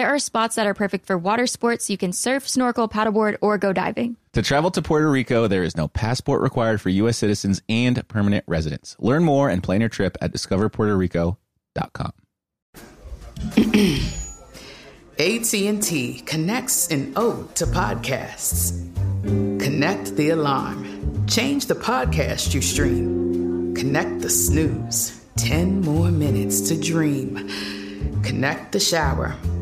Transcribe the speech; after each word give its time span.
There 0.00 0.08
are 0.08 0.18
spots 0.18 0.56
that 0.56 0.66
are 0.66 0.72
perfect 0.72 1.04
for 1.04 1.18
water 1.18 1.46
sports. 1.46 1.90
You 1.90 1.98
can 1.98 2.14
surf, 2.14 2.48
snorkel, 2.48 2.88
paddleboard, 2.88 3.36
or 3.42 3.58
go 3.58 3.74
diving. 3.74 4.16
To 4.32 4.40
travel 4.40 4.70
to 4.70 4.80
Puerto 4.80 5.10
Rico, 5.10 5.46
there 5.46 5.62
is 5.62 5.76
no 5.76 5.88
passport 5.88 6.40
required 6.40 6.80
for 6.80 6.88
U.S. 6.88 7.18
citizens 7.18 7.60
and 7.68 8.08
permanent 8.08 8.42
residents. 8.46 8.96
Learn 8.98 9.24
more 9.24 9.50
and 9.50 9.62
plan 9.62 9.80
your 9.80 9.90
trip 9.90 10.16
at 10.22 10.32
discoverpuertorico.com. 10.32 12.12
AT&T 15.18 16.20
connects 16.26 16.88
an 16.88 17.12
ode 17.16 17.54
to 17.56 17.66
podcasts. 17.66 18.72
Connect 19.22 20.16
the 20.16 20.30
alarm. 20.30 21.26
Change 21.26 21.66
the 21.66 21.74
podcast 21.74 22.54
you 22.54 22.62
stream. 22.62 23.74
Connect 23.74 24.22
the 24.22 24.30
snooze. 24.30 25.22
10 25.36 25.82
more 25.82 26.10
minutes 26.10 26.70
to 26.70 26.80
dream. 26.80 27.50
Connect 28.22 28.72
the 28.72 28.80
shower. 28.80 29.36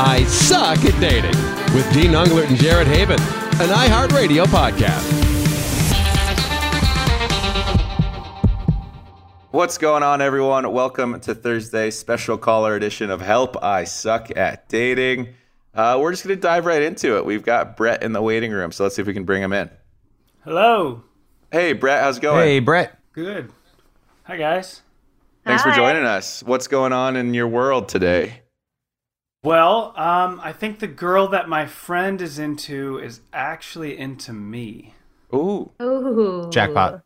I 0.00 0.22
suck 0.26 0.78
at 0.84 1.00
dating 1.00 1.34
with 1.74 1.92
Dean 1.92 2.12
Unglert 2.12 2.46
and 2.46 2.56
Jared 2.56 2.86
Haibon, 2.86 3.18
an 3.60 3.68
iHeartRadio 3.68 4.44
podcast. 4.44 5.02
What's 9.50 9.76
going 9.76 10.04
on, 10.04 10.22
everyone? 10.22 10.72
Welcome 10.72 11.18
to 11.22 11.34
Thursday 11.34 11.90
special 11.90 12.38
caller 12.38 12.76
edition 12.76 13.10
of 13.10 13.20
Help 13.20 13.60
I 13.60 13.82
Suck 13.82 14.30
at 14.36 14.68
Dating. 14.68 15.34
Uh, 15.74 15.98
we're 16.00 16.12
just 16.12 16.24
going 16.24 16.36
to 16.36 16.40
dive 16.40 16.64
right 16.64 16.82
into 16.82 17.16
it. 17.16 17.24
We've 17.26 17.42
got 17.42 17.76
Brett 17.76 18.04
in 18.04 18.12
the 18.12 18.22
waiting 18.22 18.52
room, 18.52 18.70
so 18.70 18.84
let's 18.84 18.94
see 18.94 19.02
if 19.02 19.08
we 19.08 19.14
can 19.14 19.24
bring 19.24 19.42
him 19.42 19.52
in. 19.52 19.68
Hello. 20.44 21.02
Hey, 21.50 21.72
Brett, 21.72 22.04
how's 22.04 22.18
it 22.18 22.20
going? 22.20 22.46
Hey, 22.46 22.60
Brett. 22.60 22.96
Good. 23.10 23.50
Hi, 24.22 24.36
guys. 24.36 24.80
Thanks 25.44 25.64
for 25.64 25.72
joining 25.72 26.04
us. 26.04 26.44
What's 26.44 26.68
going 26.68 26.92
on 26.92 27.16
in 27.16 27.34
your 27.34 27.48
world 27.48 27.88
today? 27.88 28.42
Well, 29.42 29.92
um, 29.96 30.40
I 30.42 30.52
think 30.52 30.80
the 30.80 30.86
girl 30.88 31.28
that 31.28 31.48
my 31.48 31.66
friend 31.66 32.20
is 32.20 32.38
into 32.38 32.98
is 32.98 33.20
actually 33.32 33.96
into 33.96 34.32
me. 34.32 34.94
Ooh. 35.34 35.70
Ooh. 35.80 36.48
Jackpot. 36.50 37.02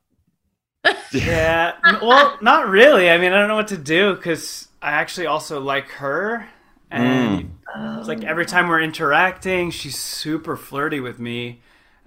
Yeah. 1.12 1.74
well, 2.00 2.38
not 2.40 2.68
really. 2.68 3.10
I 3.10 3.18
mean, 3.18 3.32
I 3.32 3.38
don't 3.38 3.46
know 3.48 3.54
what 3.54 3.68
to 3.68 3.76
do 3.76 4.14
because 4.16 4.68
I 4.80 4.92
actually 4.92 5.26
also 5.26 5.60
like 5.60 5.88
her, 5.90 6.48
and 6.90 7.52
it's 7.76 8.08
like 8.08 8.24
every 8.24 8.46
time 8.46 8.68
we're 8.68 8.80
interacting, 8.80 9.70
she's 9.70 9.96
super 9.98 10.56
flirty 10.56 11.00
with 11.00 11.18
me. 11.18 11.60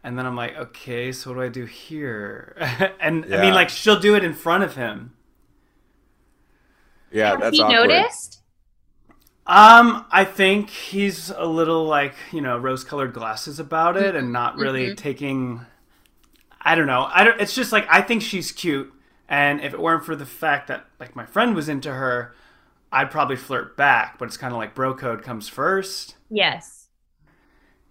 And 0.04 0.18
then 0.18 0.26
I'm 0.26 0.36
like, 0.36 0.56
okay, 0.58 1.12
so 1.12 1.30
what 1.30 1.36
do 1.38 1.42
I 1.44 1.50
do 1.50 1.66
here? 1.66 2.56
and 3.00 3.26
I 3.34 3.42
mean, 3.42 3.54
like, 3.54 3.70
she'll 3.70 4.00
do 4.00 4.16
it 4.16 4.24
in 4.24 4.34
front 4.34 4.64
of 4.64 4.76
him. 4.76 5.14
Yeah, 7.12 7.30
Have 7.32 7.40
that's 7.42 7.58
he 7.58 7.64
awkward. 7.64 7.90
noticed? 7.90 8.42
Um, 9.48 10.06
I 10.12 10.26
think 10.26 10.72
he's 10.72 11.30
a 11.30 11.46
little 11.46 11.86
like, 11.86 12.16
you 12.32 12.42
know, 12.42 12.58
rose-colored 12.58 13.14
glasses 13.14 13.60
about 13.60 13.96
it 13.96 14.16
and 14.16 14.32
not 14.32 14.58
really 14.58 14.96
taking 14.96 15.66
I 16.60 16.74
don't 16.74 16.88
know. 16.88 17.08
I 17.14 17.24
don't 17.24 17.40
it's 17.40 17.54
just 17.54 17.72
like 17.72 17.86
I 17.90 18.02
think 18.02 18.24
she's 18.24 18.52
cute 18.52 18.92
and 19.30 19.62
if 19.62 19.74
it 19.74 19.80
weren't 19.80 20.04
for 20.04 20.16
the 20.16 20.26
fact 20.26 20.68
that 20.68 20.86
like 21.00 21.16
my 21.16 21.26
friend 21.26 21.56
was 21.56 21.70
into 21.70 21.94
her, 21.94 22.34
I'd 22.92 23.12
probably 23.12 23.36
flirt 23.36 23.78
back, 23.78 24.18
but 24.18 24.26
it's 24.26 24.38
kind 24.38 24.52
of 24.52 24.58
like 24.58 24.74
bro 24.74 24.96
code 24.96 25.22
comes 25.22 25.48
first. 25.48 26.16
Yes. 26.30 26.88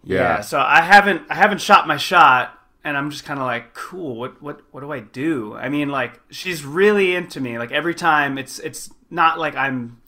Yeah. 0.02 0.40
So 0.40 0.58
I 0.58 0.80
haven't 0.82 1.22
I 1.30 1.34
haven't 1.34 1.60
shot 1.60 1.86
my 1.86 1.98
shot 1.98 2.58
and 2.82 2.96
I'm 2.96 3.10
just 3.10 3.24
kind 3.24 3.38
of 3.38 3.46
like, 3.46 3.74
cool, 3.74 4.16
what 4.16 4.42
what 4.42 4.60
what 4.72 4.80
do 4.80 4.92
I 4.92 5.00
do? 5.00 5.54
I 5.54 5.68
mean, 5.68 5.88
like 5.88 6.20
she's 6.30 6.64
really 6.64 7.14
into 7.14 7.40
me. 7.40 7.58
Like 7.58 7.70
every 7.70 7.94
time 7.94 8.38
it's 8.38 8.58
it's 8.58 8.90
not 9.08 9.38
like 9.38 9.54
I'm 9.54 10.00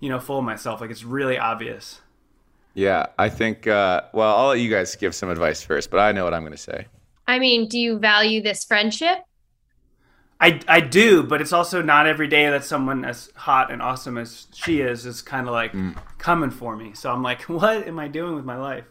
you 0.00 0.08
know, 0.08 0.18
full 0.20 0.38
of 0.38 0.44
myself. 0.44 0.80
Like 0.80 0.90
it's 0.90 1.04
really 1.04 1.38
obvious. 1.38 2.00
Yeah, 2.74 3.06
I 3.18 3.28
think, 3.28 3.66
uh, 3.66 4.02
well, 4.12 4.36
I'll 4.36 4.48
let 4.48 4.60
you 4.60 4.70
guys 4.70 4.94
give 4.94 5.14
some 5.14 5.30
advice 5.30 5.62
first, 5.62 5.90
but 5.90 5.98
I 5.98 6.12
know 6.12 6.24
what 6.24 6.32
I'm 6.32 6.42
going 6.42 6.52
to 6.52 6.58
say. 6.58 6.86
I 7.26 7.38
mean, 7.38 7.68
do 7.68 7.78
you 7.78 7.98
value 7.98 8.40
this 8.40 8.64
friendship? 8.64 9.18
I, 10.40 10.60
I 10.68 10.80
do, 10.80 11.24
but 11.24 11.40
it's 11.40 11.52
also 11.52 11.82
not 11.82 12.06
every 12.06 12.28
day 12.28 12.48
that 12.48 12.64
someone 12.64 13.04
as 13.04 13.32
hot 13.34 13.72
and 13.72 13.82
awesome 13.82 14.16
as 14.16 14.46
she 14.54 14.80
is 14.80 15.04
is 15.04 15.22
kind 15.22 15.48
of 15.48 15.52
like 15.52 15.74
coming 16.18 16.50
for 16.50 16.76
me. 16.76 16.92
So 16.94 17.12
I'm 17.12 17.22
like, 17.22 17.42
what 17.48 17.88
am 17.88 17.98
I 17.98 18.06
doing 18.06 18.36
with 18.36 18.44
my 18.44 18.56
life? 18.56 18.84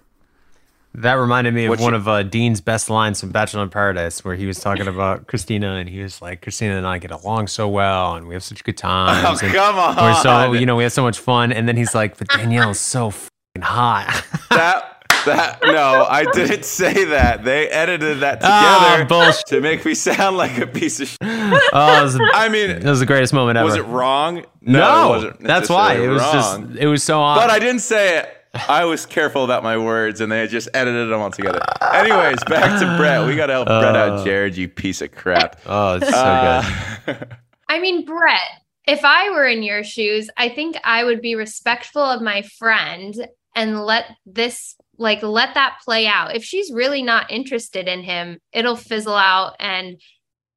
That 0.95 1.13
reminded 1.13 1.53
me 1.53 1.65
of 1.65 1.69
What 1.71 1.79
one 1.79 1.93
you- 1.93 1.97
of 1.99 2.07
uh, 2.07 2.23
Dean's 2.23 2.59
best 2.59 2.89
lines 2.89 3.19
from 3.19 3.29
Bachelor 3.29 3.61
in 3.63 3.69
Paradise, 3.69 4.25
where 4.25 4.35
he 4.35 4.47
was 4.47 4.59
talking 4.59 4.87
about 4.87 5.27
Kristina, 5.27 5.79
and 5.79 5.87
he 5.87 6.01
was 6.01 6.21
like, 6.23 6.41
"Kristina 6.43 6.75
and 6.77 6.87
I 6.87 6.97
get 6.97 7.11
along 7.11 7.47
so 7.47 7.67
well, 7.67 8.15
and 8.15 8.27
we 8.27 8.33
have 8.33 8.43
such 8.43 8.63
good 8.63 8.77
times. 8.77 9.41
Oh, 9.43 9.47
come 9.47 9.75
We're 9.97 10.13
so, 10.15 10.29
on. 10.31 10.55
you 10.59 10.65
know, 10.65 10.75
we 10.75 10.83
have 10.83 10.91
so 10.93 11.03
much 11.03 11.19
fun." 11.19 11.51
And 11.51 11.67
then 11.67 11.77
he's 11.77 11.93
like, 11.93 12.17
"But 12.17 12.29
Danielle's 12.29 12.79
so 12.79 13.11
fucking 13.11 13.61
hot." 13.61 14.23
That, 14.49 15.03
that, 15.25 15.59
no, 15.61 16.07
I 16.09 16.23
didn't 16.31 16.63
say 16.63 17.03
that. 17.05 17.43
They 17.43 17.67
edited 17.67 18.21
that 18.21 18.39
Ah, 18.41 18.95
together 18.95 19.05
bullshit. 19.09 19.45
to 19.47 19.61
make 19.61 19.85
me 19.85 19.93
sound 19.93 20.37
like 20.37 20.57
a 20.57 20.65
piece 20.65 20.99
of 21.01 21.09
shit. 21.09 21.17
oh, 21.21 22.01
was, 22.03 22.17
I 22.33 22.47
mean, 22.49 22.69
it 22.71 22.83
was 22.83 22.99
the 23.01 23.05
greatest 23.05 23.33
moment 23.33 23.57
ever. 23.57 23.65
was 23.65 23.75
it 23.75 23.81
wrong? 23.85 24.45
No, 24.61 25.09
wasn't 25.09 25.39
that's 25.41 25.69
why 25.69 25.95
it 25.95 26.07
was 26.07 26.21
wrong. 26.21 26.33
just 26.71 26.79
it 26.81 26.87
was 26.87 27.03
so 27.03 27.19
on. 27.19 27.37
But 27.37 27.49
I 27.49 27.59
didn't 27.59 27.81
say 27.81 28.19
it. 28.19 28.36
I 28.69 28.85
was 28.85 29.05
careful 29.05 29.43
about 29.43 29.63
my 29.63 29.77
words, 29.77 30.21
and 30.21 30.31
they 30.31 30.45
just 30.47 30.69
edited 30.73 31.09
them 31.09 31.19
all 31.19 31.31
together. 31.31 31.59
Anyways, 31.93 32.43
back 32.45 32.79
to 32.79 32.97
Brett. 32.97 33.25
We 33.27 33.35
got 33.35 33.47
to 33.47 33.53
help 33.53 33.67
Brett 33.67 33.95
out, 33.95 34.25
Jared. 34.25 34.55
You 34.57 34.67
piece 34.67 35.01
of 35.01 35.11
crap. 35.11 35.59
oh, 35.65 35.95
it's 35.95 36.09
so 36.09 36.15
Uh, 36.15 36.63
good. 37.05 37.27
I 37.69 37.79
mean, 37.79 38.05
Brett, 38.05 38.39
if 38.87 39.03
I 39.03 39.29
were 39.31 39.45
in 39.45 39.63
your 39.63 39.83
shoes, 39.83 40.29
I 40.37 40.49
think 40.49 40.77
I 40.83 41.03
would 41.03 41.21
be 41.21 41.35
respectful 41.35 42.01
of 42.01 42.21
my 42.21 42.41
friend 42.57 43.13
and 43.55 43.83
let 43.83 44.05
this 44.25 44.75
like 44.97 45.21
let 45.21 45.53
that 45.55 45.77
play 45.83 46.07
out. 46.07 46.35
If 46.35 46.43
she's 46.43 46.71
really 46.71 47.03
not 47.03 47.31
interested 47.31 47.87
in 47.87 48.03
him, 48.03 48.39
it'll 48.53 48.75
fizzle 48.75 49.15
out 49.15 49.55
and 49.59 49.99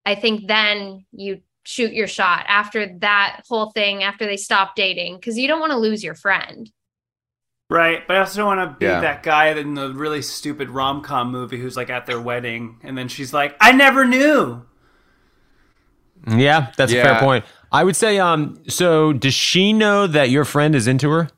I 0.07 0.15
think 0.15 0.47
then 0.47 1.05
you 1.13 1.41
shoot 1.65 1.93
your 1.93 2.07
shot 2.07 2.47
after 2.49 2.97
that 3.01 3.43
whole 3.49 3.71
thing 3.73 4.03
after 4.03 4.25
they 4.25 4.37
stop 4.39 4.75
dating 4.77 5.17
because 5.17 5.37
you 5.37 5.47
don't 5.47 5.61
want 5.61 5.73
to 5.73 5.79
lose 5.79 6.03
your 6.03 6.15
friend. 6.15 6.71
Right, 7.71 8.07
but 8.07 8.17
I 8.17 8.21
also 8.21 8.39
don't 8.41 8.57
want 8.57 8.73
to 8.73 8.77
be 8.79 8.85
Yeah. 8.87 9.01
that 9.01 9.23
guy 9.23 9.47
in 9.51 9.75
the 9.75 9.91
really 9.95 10.23
stupid 10.23 10.69
rom 10.69 11.03
com 11.03 11.31
movie 11.31 11.57
who's 11.59 11.77
like 11.77 11.89
at 11.89 12.05
their 12.05 12.21
wedding, 12.21 12.79
and 12.83 12.99
then 12.99 13.07
she's 13.09 13.33
like, 13.33 13.57
"I 13.61 13.71
never 13.73 14.05
knew." 14.05 14.63
Yeah, 16.27 16.73
that's 16.77 16.93
a 16.93 17.01
fair 17.03 17.19
point. 17.21 17.45
I 17.73 17.85
would 17.85 17.95
say, 17.97 18.19
um, 18.19 18.59
so 18.69 19.13
does 19.13 19.33
she 19.35 19.73
know 19.73 20.07
that 20.09 20.29
your 20.31 20.45
friend 20.45 20.75
is 20.75 20.87
into 20.89 21.09
her? 21.11 21.31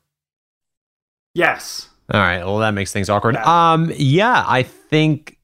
Yes. 1.35 1.89
All 2.11 2.19
right. 2.19 2.43
Well, 2.43 2.57
that 2.57 2.71
makes 2.73 2.91
things 2.91 3.09
awkward. 3.09 3.35
Yeah. 3.35 3.71
Um, 3.73 3.91
yeah, 3.95 4.43
I 4.47 4.63
think 4.63 5.37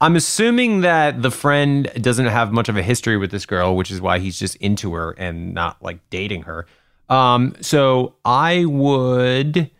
I'm 0.00 0.16
assuming 0.16 0.80
that 0.80 1.22
the 1.22 1.30
friend 1.30 1.90
doesn't 2.00 2.26
have 2.26 2.52
much 2.52 2.68
of 2.68 2.76
a 2.76 2.82
history 2.82 3.16
with 3.16 3.30
this 3.30 3.46
girl, 3.46 3.76
which 3.76 3.90
is 3.90 4.00
why 4.00 4.18
he's 4.18 4.38
just 4.38 4.56
into 4.56 4.94
her 4.94 5.12
and 5.12 5.52
not 5.54 5.80
like 5.82 6.00
dating 6.10 6.42
her. 6.42 6.66
Um, 7.10 7.54
so 7.60 8.14
I 8.24 8.64
would, 8.64 9.70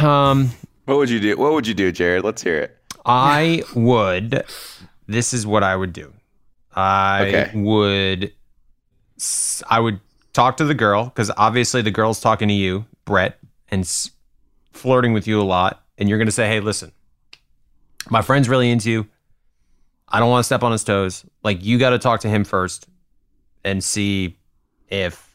um, 0.00 0.50
What 0.84 0.98
would 0.98 1.10
you 1.10 1.20
do? 1.20 1.36
What 1.36 1.52
would 1.52 1.66
you 1.66 1.74
do, 1.74 1.92
Jared? 1.92 2.24
Let's 2.24 2.42
hear 2.42 2.58
it. 2.58 2.76
I 3.06 3.62
would. 3.74 4.44
This 5.06 5.34
is 5.34 5.46
what 5.46 5.62
I 5.62 5.76
would 5.76 5.92
do. 5.92 6.12
I 6.74 7.26
Okay. 7.26 7.50
would. 7.54 8.32
I 9.70 9.80
would 9.80 10.00
talk 10.32 10.56
to 10.56 10.64
the 10.64 10.74
girl 10.74 11.04
because 11.04 11.30
obviously 11.36 11.82
the 11.82 11.90
girl's 11.90 12.20
talking 12.20 12.48
to 12.48 12.54
you, 12.54 12.86
Brett, 13.04 13.38
and 13.70 13.82
s- 13.82 14.10
flirting 14.72 15.12
with 15.12 15.26
you 15.28 15.40
a 15.40 15.44
lot, 15.44 15.82
and 15.98 16.08
you're 16.08 16.18
gonna 16.18 16.30
say, 16.32 16.48
"Hey, 16.48 16.60
listen, 16.60 16.90
my 18.10 18.22
friend's 18.22 18.48
really 18.48 18.70
into 18.70 18.90
you. 18.90 19.06
I 20.08 20.18
don't 20.20 20.30
want 20.30 20.40
to 20.40 20.44
step 20.44 20.62
on 20.62 20.72
his 20.72 20.82
toes. 20.84 21.24
Like 21.42 21.62
you 21.64 21.78
got 21.78 21.90
to 21.90 21.98
talk 21.98 22.20
to 22.20 22.28
him 22.28 22.44
first 22.44 22.88
and 23.64 23.82
see 23.82 24.36
if 24.88 25.34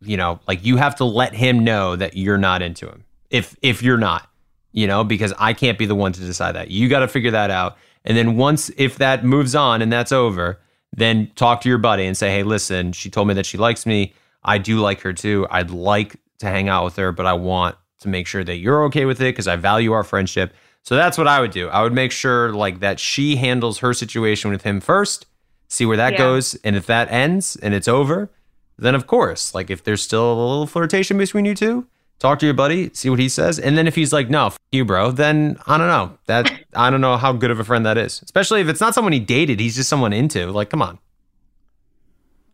you 0.00 0.16
know, 0.16 0.40
like 0.48 0.64
you 0.64 0.76
have 0.78 0.96
to 0.96 1.04
let 1.04 1.32
him 1.34 1.62
know 1.62 1.94
that 1.94 2.16
you're 2.16 2.38
not 2.38 2.60
into 2.62 2.88
him. 2.88 3.04
If 3.32 3.56
if 3.62 3.82
you're 3.82 3.98
not, 3.98 4.28
you 4.70 4.86
know, 4.86 5.02
because 5.02 5.32
I 5.38 5.52
can't 5.54 5.76
be 5.78 5.86
the 5.86 5.94
one 5.96 6.12
to 6.12 6.20
decide 6.20 6.52
that. 6.54 6.70
You 6.70 6.88
got 6.88 7.00
to 7.00 7.08
figure 7.08 7.32
that 7.32 7.50
out. 7.50 7.76
And 8.04 8.16
then 8.16 8.36
once 8.36 8.70
if 8.76 8.98
that 8.98 9.24
moves 9.24 9.54
on 9.56 9.82
and 9.82 9.92
that's 9.92 10.12
over, 10.12 10.60
then 10.94 11.30
talk 11.34 11.62
to 11.62 11.68
your 11.68 11.78
buddy 11.78 12.04
and 12.06 12.16
say, 12.16 12.30
"Hey, 12.30 12.42
listen, 12.44 12.92
she 12.92 13.10
told 13.10 13.26
me 13.26 13.34
that 13.34 13.46
she 13.46 13.58
likes 13.58 13.86
me. 13.86 14.12
I 14.44 14.58
do 14.58 14.78
like 14.78 15.00
her 15.00 15.12
too. 15.12 15.46
I'd 15.50 15.70
like 15.70 16.16
to 16.40 16.46
hang 16.46 16.68
out 16.68 16.84
with 16.84 16.96
her, 16.96 17.10
but 17.10 17.26
I 17.26 17.32
want 17.32 17.76
to 18.00 18.08
make 18.08 18.26
sure 18.26 18.44
that 18.44 18.56
you're 18.58 18.84
okay 18.84 19.04
with 19.06 19.20
it 19.20 19.32
because 19.32 19.48
I 19.48 19.56
value 19.56 19.92
our 19.92 20.04
friendship." 20.04 20.52
So 20.84 20.96
that's 20.96 21.16
what 21.16 21.28
I 21.28 21.40
would 21.40 21.52
do. 21.52 21.68
I 21.68 21.82
would 21.82 21.92
make 21.92 22.10
sure 22.12 22.52
like 22.52 22.80
that 22.80 22.98
she 23.00 23.36
handles 23.36 23.78
her 23.78 23.94
situation 23.94 24.50
with 24.50 24.62
him 24.62 24.80
first, 24.80 25.26
see 25.68 25.86
where 25.86 25.96
that 25.96 26.12
Yeah. 26.14 26.18
goes, 26.18 26.54
and 26.64 26.74
if 26.76 26.86
that 26.86 27.10
ends 27.10 27.56
and 27.62 27.72
it's 27.72 27.86
over, 27.88 28.30
then 28.76 28.94
of 28.96 29.06
course, 29.06 29.54
like 29.54 29.70
if 29.70 29.84
there's 29.84 30.02
still 30.02 30.32
a 30.32 30.34
little 30.34 30.66
flirtation 30.66 31.16
between 31.18 31.44
you 31.44 31.54
two, 31.54 31.86
talk 32.22 32.38
to 32.38 32.46
your 32.46 32.54
buddy, 32.54 32.90
see 32.94 33.10
what 33.10 33.18
he 33.18 33.28
says, 33.28 33.58
and 33.58 33.76
then 33.76 33.86
if 33.86 33.94
he's 33.94 34.12
like, 34.12 34.30
"No, 34.30 34.46
f- 34.46 34.58
you, 34.70 34.84
bro," 34.84 35.10
then 35.10 35.58
I 35.66 35.76
don't 35.76 35.88
know. 35.88 36.16
That 36.26 36.50
I 36.74 36.88
don't 36.88 37.00
know 37.00 37.16
how 37.16 37.32
good 37.32 37.50
of 37.50 37.60
a 37.60 37.64
friend 37.64 37.84
that 37.84 37.98
is. 37.98 38.22
Especially 38.22 38.60
if 38.60 38.68
it's 38.68 38.80
not 38.80 38.94
someone 38.94 39.12
he 39.12 39.20
dated, 39.20 39.60
he's 39.60 39.76
just 39.76 39.90
someone 39.90 40.12
into. 40.12 40.50
Like, 40.50 40.70
come 40.70 40.80
on. 40.80 40.98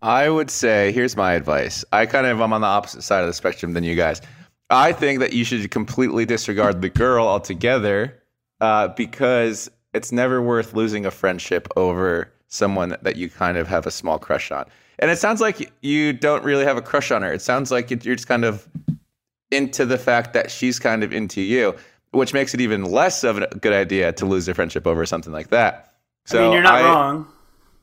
I 0.01 0.29
would 0.29 0.51
say, 0.51 0.93
here's 0.93 1.17
my 1.17 1.33
advice. 1.33 1.85
I 1.93 2.07
kind 2.07 2.27
of 2.27 2.41
I'm 2.41 2.53
on 2.53 2.61
the 2.61 2.67
opposite 2.67 3.03
side 3.03 3.21
of 3.21 3.27
the 3.27 3.33
spectrum 3.33 3.73
than 3.73 3.85
you 3.85 3.95
guys. 3.95 4.23
I 4.71 4.93
think 4.93 5.21
that 5.21 5.33
you 5.33 5.45
should 5.45 5.71
completely 5.71 6.25
disregard 6.25 6.83
the 6.83 6.89
girl 6.89 7.27
altogether 7.27 8.23
uh, 8.61 8.89
because 8.89 9.71
it's 9.95 10.13
never 10.13 10.41
worth 10.41 10.75
losing 10.75 11.05
a 11.05 11.11
friendship 11.11 11.69
over 11.77 12.33
someone 12.49 12.97
that 13.03 13.17
you 13.17 13.29
kind 13.29 13.57
of 13.59 13.67
have 13.67 13.87
a 13.87 13.91
small 13.91 14.19
crush 14.19 14.51
on. 14.51 14.67
And 15.01 15.11
it 15.11 15.19
sounds 15.19 15.41
like 15.41 15.73
you 15.83 16.13
don't 16.13 16.45
really 16.45 16.65
have 16.65 16.77
a 16.77 16.83
crush 16.83 17.11
on 17.11 17.23
her. 17.23 17.33
It 17.33 17.43
sounds 17.43 17.71
like 17.71 17.91
you're 17.91 18.17
just 18.17 18.29
kind 18.29 18.45
of 18.45 18.69
into 19.51 19.87
the 19.87 19.99
fact 19.99 20.33
that 20.35 20.51
she's 20.51 20.79
kind 20.79 21.03
of 21.03 21.13
into 21.13 21.41
you, 21.41 21.75
which 22.13 22.33
makes 22.35 22.55
it 22.55 22.61
even 22.61 22.85
less 22.85 23.25
of 23.25 23.39
a 23.39 23.47
good 23.47 23.73
idea 23.73 24.13
to 24.13 24.27
lose 24.27 24.49
a 24.49 24.55
friendship 24.55 24.87
over 24.87 25.05
something 25.07 25.33
like 25.33 25.49
that. 25.49 25.95
So 26.27 26.39
I 26.39 26.43
mean, 26.43 26.53
you're 26.53 26.63
not 26.63 26.75
I- 26.75 26.83
wrong. 26.85 27.27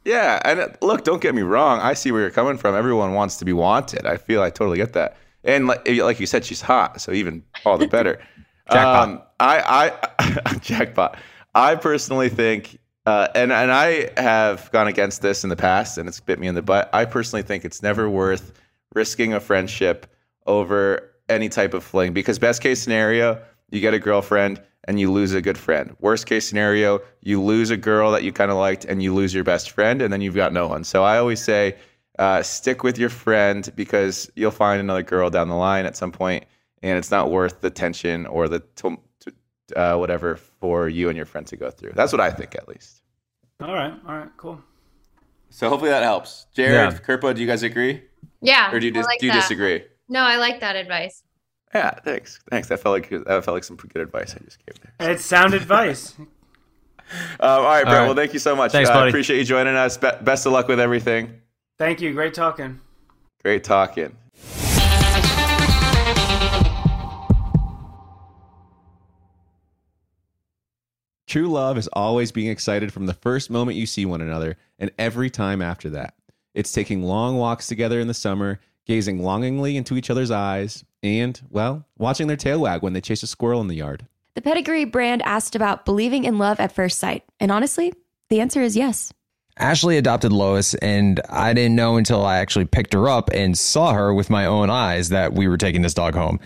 yeah, 0.03 0.39
and 0.45 0.59
uh, 0.59 0.67
look, 0.81 1.03
don't 1.03 1.21
get 1.21 1.33
me 1.35 1.41
wrong. 1.41 1.79
I 1.79 1.94
see 1.94 2.12
where 2.12 2.21
you're 2.21 2.29
coming 2.31 2.57
from. 2.57 2.75
Everyone 2.75 3.13
wants 3.13 3.38
to 3.38 3.45
be 3.45 3.53
wanted. 3.53 4.06
I 4.06 4.17
feel 4.17 4.41
I 4.41 4.50
totally 4.50 4.77
get 4.77 4.94
that. 4.94 5.17
And 5.44 5.67
like, 5.67 5.88
like 5.88 6.19
you 6.19 6.25
said, 6.25 6.44
she's 6.45 6.62
hot, 6.62 7.01
so 7.01 7.12
even 7.12 7.44
all 7.65 7.77
the 7.77 7.88
better. 7.88 8.19
Jackpot. 8.71 9.09
Um, 9.09 9.21
I, 9.39 9.91
I, 10.19 10.57
jackpot. 10.62 11.17
I 11.53 11.75
personally 11.75 12.29
think, 12.29 12.79
uh, 13.06 13.27
and 13.35 13.53
and 13.53 13.71
I 13.71 14.09
have 14.19 14.71
gone 14.71 14.88
against 14.88 15.21
this 15.21 15.44
in 15.44 15.51
the 15.51 15.56
past, 15.56 16.00
and 16.00 16.07
it's 16.09 16.19
bit 16.19 16.39
me 16.39 16.47
in 16.47 16.56
the 16.56 16.63
butt. 16.63 16.89
I 16.91 17.06
personally 17.06 17.44
think 17.44 17.63
it's 17.63 17.83
never 17.83 18.09
worth 18.09 18.59
risking 18.95 19.33
a 19.33 19.39
friendship 19.39 20.07
over 20.47 21.12
any 21.30 21.50
type 21.50 21.74
of 21.74 21.83
fling 21.83 22.13
because 22.13 22.39
best 22.39 22.62
case 22.62 22.81
scenario, 22.81 23.42
you 23.72 23.81
get 23.81 23.94
a 23.94 24.00
girlfriend 24.00 24.62
and 24.88 25.00
you 25.00 25.12
lose 25.12 25.33
a 25.33 25.42
good 25.42 25.57
friend. 25.57 25.95
Worst 26.00 26.27
case 26.27 26.48
scenario, 26.48 27.01
you 27.22 27.42
lose 27.42 27.72
a 27.72 27.77
girl 27.77 28.12
that 28.12 28.24
you 28.24 28.31
kind 28.31 28.51
of 28.51 28.57
liked 28.57 28.86
and 28.86 29.01
you 29.01 29.13
lose 29.13 29.33
your 29.33 29.44
best 29.44 29.72
friend, 29.72 30.01
and 30.01 30.13
then 30.13 30.22
you've 30.22 30.36
got 30.36 30.54
no 30.54 30.68
one. 30.68 30.83
So 30.83 31.04
I 31.04 31.18
always 31.18 31.42
say, 31.44 31.75
uh, 32.19 32.44
stick 32.44 32.83
with 32.83 32.98
your 33.00 33.10
friend 33.10 33.72
because 33.75 34.31
you'll 34.36 34.51
find 34.51 34.80
another 34.80 35.01
girl 35.01 35.30
down 35.31 35.50
the 35.50 35.56
line 35.56 35.86
at 35.88 35.98
some 35.98 36.12
point, 36.12 36.45
and 36.83 36.98
it's 37.00 37.10
not 37.10 37.31
worth 37.31 37.62
the 37.62 37.72
tension 37.72 38.27
or 38.27 38.48
the 38.48 38.60
t- 38.75 38.95
t- 39.19 39.31
uh, 39.75 39.98
whatever 39.98 40.36
for 40.36 40.88
you 40.88 41.10
and 41.10 41.18
your 41.18 41.25
friend 41.25 41.48
to 41.48 41.57
go 41.57 41.72
through. 41.72 41.94
That's 41.95 42.12
what 42.13 42.22
I 42.22 42.30
think, 42.30 42.54
at 42.54 42.68
least. 42.68 43.01
All 43.60 43.74
right, 43.74 43.94
all 44.07 44.16
right, 44.16 44.30
cool. 44.38 44.62
So 45.50 45.68
hopefully 45.68 45.89
that 45.89 46.04
helps. 46.04 46.45
Jared, 46.54 46.94
Yeah. 46.94 47.00
Kerpo, 47.00 47.33
do 47.33 47.42
you 47.42 47.48
guys 47.48 47.63
agree, 47.63 48.04
Yeah. 48.42 48.72
or 48.72 48.80
do 48.80 48.86
you 48.86 48.92
dis- 48.92 49.06
like 49.07 49.19
do 49.19 49.25
you 49.25 49.31
that. 49.31 49.42
disagree? 49.42 49.83
No, 50.07 50.21
I 50.21 50.37
like 50.37 50.59
that 50.59 50.75
advice. 50.75 51.23
Yeah, 51.73 51.91
thanks. 51.91 52.39
Thanks. 52.49 52.67
That 52.69 52.79
felt 52.79 52.93
like 52.93 53.09
that 53.09 53.43
felt 53.43 53.47
like 53.55 53.63
some 53.63 53.75
good 53.75 54.01
advice 54.01 54.33
I 54.35 54.39
just 54.43 54.65
gave 54.65 54.75
there. 54.81 55.11
It's 55.11 55.25
sound 55.25 55.53
advice. 55.53 56.15
Um, 57.07 57.27
all 57.39 57.61
right, 57.65 57.83
Brett. 57.83 57.97
right. 57.97 58.05
Well, 58.07 58.15
thank 58.15 58.33
you 58.33 58.39
so 58.39 58.55
much. 58.55 58.71
Thanks, 58.71 58.89
I 58.89 58.95
buddy. 58.95 59.09
appreciate 59.09 59.37
you 59.37 59.43
joining 59.43 59.75
us. 59.75 59.95
Be- 59.95 60.09
best 60.23 60.47
of 60.47 60.53
luck 60.53 60.67
with 60.67 60.79
everything. 60.79 61.39
Thank 61.77 62.01
you. 62.01 62.11
Great 62.13 62.33
talking. 62.33 62.79
Great 63.43 63.63
talking. 63.63 64.17
True 71.27 71.47
love 71.47 71.77
is 71.77 71.87
always 71.93 72.31
being 72.31 72.49
excited 72.49 72.93
from 72.93 73.07
the 73.07 73.13
first 73.13 73.49
moment 73.49 73.77
you 73.77 73.85
see 73.85 74.05
one 74.05 74.21
another 74.21 74.57
and 74.77 74.91
every 74.99 75.29
time 75.29 75.61
after 75.61 75.89
that. 75.91 76.13
It's 76.53 76.71
taking 76.71 77.03
long 77.03 77.37
walks 77.37 77.67
together 77.67 77.99
in 77.99 78.07
the 78.07 78.13
summer, 78.13 78.59
gazing 78.85 79.21
longingly 79.21 79.77
into 79.77 79.97
each 79.97 80.09
other's 80.09 80.31
eyes, 80.31 80.83
and, 81.03 81.39
well, 81.49 81.85
watching 81.97 82.27
their 82.27 82.37
tail 82.37 82.61
wag 82.61 82.81
when 82.81 82.93
they 82.93 83.01
chase 83.01 83.23
a 83.23 83.27
squirrel 83.27 83.61
in 83.61 83.67
the 83.67 83.75
yard. 83.75 84.07
The 84.35 84.41
Pedigree 84.41 84.85
brand 84.85 85.21
asked 85.21 85.55
about 85.55 85.85
believing 85.85 86.25
in 86.25 86.37
love 86.37 86.59
at 86.59 86.71
first 86.71 86.99
sight. 86.99 87.23
And 87.39 87.51
honestly, 87.51 87.93
the 88.29 88.41
answer 88.41 88.61
is 88.61 88.75
yes. 88.75 89.13
Ashley 89.57 89.97
adopted 89.97 90.33
Lois, 90.33 90.73
and 90.75 91.21
I 91.29 91.53
didn't 91.53 91.75
know 91.75 91.95
until 91.95 92.25
I 92.25 92.39
actually 92.39 92.65
picked 92.65 92.93
her 92.93 93.07
up 93.07 93.29
and 93.33 93.57
saw 93.57 93.93
her 93.93 94.13
with 94.13 94.29
my 94.29 94.45
own 94.45 94.69
eyes 94.69 95.09
that 95.09 95.33
we 95.33 95.47
were 95.47 95.57
taking 95.57 95.81
this 95.81 95.93
dog 95.93 96.13
home. 96.13 96.39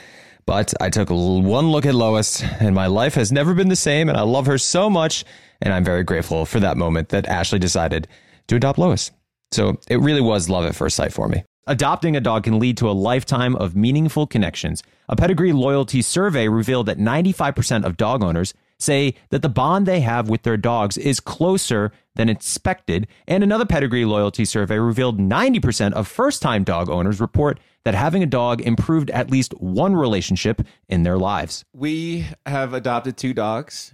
But 0.45 0.74
I 0.80 0.89
took 0.89 1.09
one 1.09 1.71
look 1.71 1.87
at 1.87 1.95
Lois, 1.95 2.44
and 2.44 2.75
my 2.75 2.87
life 2.87 3.16
has 3.16 3.31
never 3.31 3.56
been 3.56 3.69
the 3.69 3.75
same, 3.75 4.09
and 4.09 4.18
I 4.18 4.21
love 4.21 4.45
her 4.45 4.59
so 4.59 4.90
much, 4.90 5.25
and 5.61 5.73
I'm 5.73 5.83
very 5.83 6.04
grateful 6.04 6.45
for 6.45 6.59
that 6.59 6.78
moment 6.78 7.09
that 7.09 7.28
Ashley 7.28 7.59
decided 7.59 8.07
to 8.47 8.56
adopt 8.56 8.78
Lois. 8.78 9.09
So 9.52 9.80
it 9.90 9.99
really 9.99 10.21
was 10.21 10.49
love 10.49 10.66
at 10.66 10.75
first 10.75 10.95
sight 10.95 11.11
for 11.11 11.28
me. 11.28 11.44
Adopting 11.69 12.16
a 12.16 12.19
dog 12.19 12.45
can 12.45 12.57
lead 12.57 12.78
to 12.78 12.90
a 12.90 12.97
lifetime 12.97 13.56
of 13.57 13.76
meaningful 13.76 14.26
connections. 14.26 14.81
A 15.07 15.16
pedigree 15.16 15.54
loyalty 15.54 16.02
survey 16.02 16.47
revealed 16.47 16.88
that 16.88 16.97
95% 16.97 17.85
of 17.85 17.95
dog 17.95 18.23
owners 18.23 18.56
say 18.80 19.14
that 19.30 19.44
the 19.44 19.49
bond 19.49 19.85
they 19.85 19.99
have 19.99 20.30
with 20.30 20.42
their 20.42 20.57
dogs 20.57 20.97
is 20.97 21.19
closer 21.19 21.92
than 22.16 22.28
expected. 22.28 23.06
And 23.28 23.44
another 23.44 23.68
pedigree 23.68 24.04
loyalty 24.04 24.45
survey 24.45 24.80
revealed 24.80 25.19
90% 25.19 25.94
of 25.94 26.07
first 26.07 26.42
time 26.42 26.64
dog 26.64 26.90
owners 26.90 27.21
report 27.21 27.59
that 27.83 27.94
having 27.94 28.23
a 28.23 28.26
dog 28.26 28.61
improved 28.61 29.11
at 29.11 29.30
least 29.30 29.54
one 29.61 29.95
relationship 29.95 30.64
in 30.88 31.04
their 31.04 31.19
lives. 31.19 31.64
We 31.71 32.26
have 32.47 32.73
adopted 32.73 33.16
two 33.16 33.35
dogs. 33.35 33.94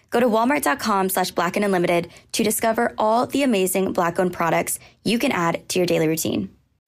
Go 0.11 0.19
to 0.19 0.27
walmart.com 0.27 1.09
slash 1.09 1.31
black 1.31 1.55
and 1.55 1.65
unlimited 1.65 2.09
to 2.33 2.43
discover 2.43 2.93
all 2.97 3.25
the 3.25 3.43
amazing 3.43 3.93
black 3.93 4.19
owned 4.19 4.33
products 4.33 4.77
you 5.03 5.17
can 5.17 5.31
add 5.31 5.67
to 5.69 5.79
your 5.79 5.87
daily 5.87 6.07
routine. 6.07 6.49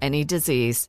any 0.00 0.24
disease. 0.24 0.88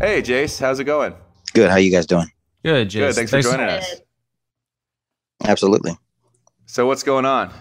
Hey, 0.00 0.22
Jace, 0.22 0.60
how's 0.60 0.78
it 0.78 0.84
going? 0.84 1.14
Good. 1.54 1.70
How 1.70 1.76
you 1.76 1.90
guys 1.90 2.06
doing? 2.06 2.30
Good, 2.64 2.88
Jace. 2.88 2.98
Good. 2.98 3.14
Thanks, 3.14 3.30
for 3.30 3.42
joining 3.42 3.66
us. 3.66 4.00
Absolutely. 5.44 5.92
So, 6.66 6.86
what's 6.86 7.02
going 7.02 7.24
on? 7.24 7.52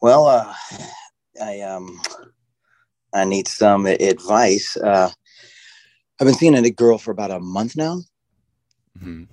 Well, 0.00 0.26
uh, 0.26 0.54
I 1.40 1.60
um, 1.60 2.00
I 3.12 3.24
need 3.24 3.46
some 3.46 3.86
advice. 3.86 4.76
Uh, 4.76 5.10
I've 6.20 6.26
been 6.26 6.34
seeing 6.34 6.54
a 6.54 6.70
girl 6.70 6.98
for 6.98 7.10
about 7.10 7.30
a 7.30 7.40
month 7.40 7.76
now, 7.76 7.98
mm-hmm. 8.98 9.24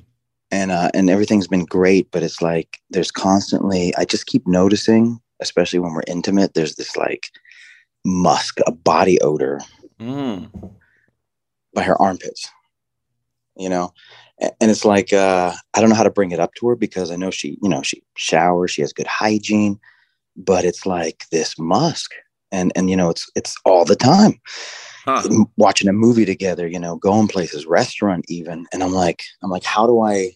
and 0.52 0.72
uh, 0.72 0.90
and 0.94 1.10
everything's 1.10 1.48
been 1.48 1.66
great. 1.66 2.12
But 2.12 2.24
it's 2.24 2.42
like 2.42 2.78
there's 2.90 3.12
constantly. 3.12 3.96
I 3.96 4.06
just 4.06 4.26
keep 4.26 4.46
noticing, 4.48 5.20
especially 5.40 5.80
when 5.80 5.94
we're 5.94 6.04
intimate. 6.08 6.54
There's 6.54 6.76
this 6.76 6.96
like 6.98 7.28
musk, 8.06 8.60
a 8.68 8.72
body 8.72 9.20
odor 9.22 9.60
Mm. 10.00 10.50
by 11.74 11.84
her 11.84 12.02
armpits. 12.02 12.50
You 13.58 13.68
know, 13.68 13.92
and 14.40 14.72
it's 14.72 14.86
like 14.86 15.12
uh, 15.12 15.54
I 15.74 15.82
don't 15.82 15.90
know 15.90 15.96
how 15.96 16.04
to 16.04 16.10
bring 16.10 16.32
it 16.32 16.40
up 16.40 16.54
to 16.56 16.68
her 16.70 16.76
because 16.78 17.12
I 17.12 17.18
know 17.18 17.30
she, 17.30 17.58
you 17.62 17.68
know, 17.68 17.82
she 17.82 18.02
showers, 18.16 18.72
she 18.72 18.82
has 18.82 18.94
good 18.94 19.08
hygiene, 19.08 19.78
but 20.38 20.64
it's 20.64 20.86
like 20.86 21.26
this 21.32 21.60
musk, 21.60 22.12
and 22.54 22.72
and 22.78 22.90
you 22.90 22.96
know, 22.96 23.10
it's 23.10 23.30
it's 23.36 23.58
all 23.66 23.84
the 23.84 23.98
time. 23.98 24.40
M- 25.26 25.46
Watching 25.58 25.90
a 25.90 25.94
movie 25.94 26.26
together, 26.26 26.68
you 26.68 26.80
know, 26.80 26.96
going 26.96 27.28
places, 27.28 27.66
restaurant 27.66 28.24
even, 28.30 28.66
and 28.72 28.82
I'm 28.82 28.94
like, 28.94 29.24
I'm 29.44 29.50
like, 29.50 29.66
how 29.66 29.86
do 29.88 30.00
I, 30.02 30.32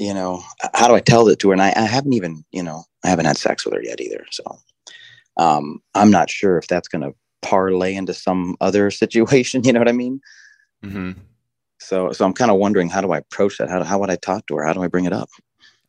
you 0.00 0.14
know, 0.14 0.42
how 0.72 0.88
do 0.88 0.94
I 0.94 1.00
tell 1.00 1.28
it 1.28 1.38
to 1.40 1.48
her? 1.48 1.52
And 1.52 1.60
I, 1.60 1.74
I 1.76 1.82
haven't 1.82 2.14
even, 2.14 2.42
you 2.52 2.62
know, 2.62 2.84
I 3.04 3.08
haven't 3.08 3.26
had 3.26 3.36
sex 3.36 3.66
with 3.66 3.74
her 3.74 3.82
yet 3.82 4.00
either, 4.00 4.24
so 4.30 4.58
um, 5.36 5.80
I'm 5.94 6.10
not 6.10 6.30
sure 6.30 6.56
if 6.56 6.66
that's 6.66 6.88
gonna 6.88 7.12
parlay 7.42 7.94
into 7.94 8.14
some 8.14 8.56
other 8.62 8.90
situation. 9.02 9.62
You 9.62 9.74
know 9.74 9.80
what 9.80 9.88
I 9.88 9.92
mean? 9.92 10.20
Mm-hmm. 10.82 11.12
So, 11.78 12.12
so 12.12 12.24
I'm 12.24 12.32
kind 12.32 12.50
of 12.50 12.56
wondering 12.56 12.88
how 12.88 13.02
do 13.02 13.12
I 13.12 13.18
approach 13.18 13.58
that? 13.58 13.68
How, 13.68 13.84
how 13.84 13.98
would 13.98 14.10
I 14.10 14.16
talk 14.16 14.46
to 14.46 14.56
her? 14.56 14.64
How 14.64 14.72
do 14.72 14.82
I 14.82 14.88
bring 14.88 15.04
it 15.04 15.12
up? 15.12 15.28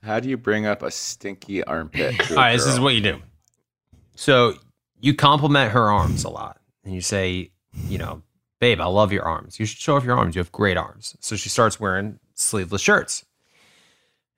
How 0.03 0.19
do 0.19 0.29
you 0.29 0.37
bring 0.37 0.65
up 0.65 0.81
a 0.83 0.91
stinky 0.91 1.63
armpit? 1.63 2.19
to 2.19 2.33
a 2.33 2.35
All 2.35 2.43
right, 2.43 2.57
this 2.57 2.65
is 2.65 2.79
what 2.79 2.95
you 2.95 3.01
do. 3.01 3.21
So 4.15 4.55
you 4.99 5.13
compliment 5.13 5.71
her 5.71 5.89
arms 5.89 6.25
a 6.25 6.29
lot, 6.29 6.59
and 6.83 6.93
you 6.93 7.01
say, 7.01 7.51
you 7.87 7.97
know, 7.97 8.23
babe, 8.59 8.81
I 8.81 8.87
love 8.87 9.13
your 9.13 9.23
arms. 9.23 9.59
You 9.59 9.65
should 9.65 9.79
show 9.79 9.95
off 9.95 10.03
your 10.03 10.17
arms. 10.17 10.35
You 10.35 10.39
have 10.39 10.51
great 10.51 10.75
arms. 10.75 11.15
So 11.21 11.37
she 11.37 11.49
starts 11.49 11.79
wearing 11.79 12.19
sleeveless 12.35 12.81
shirts. 12.81 13.25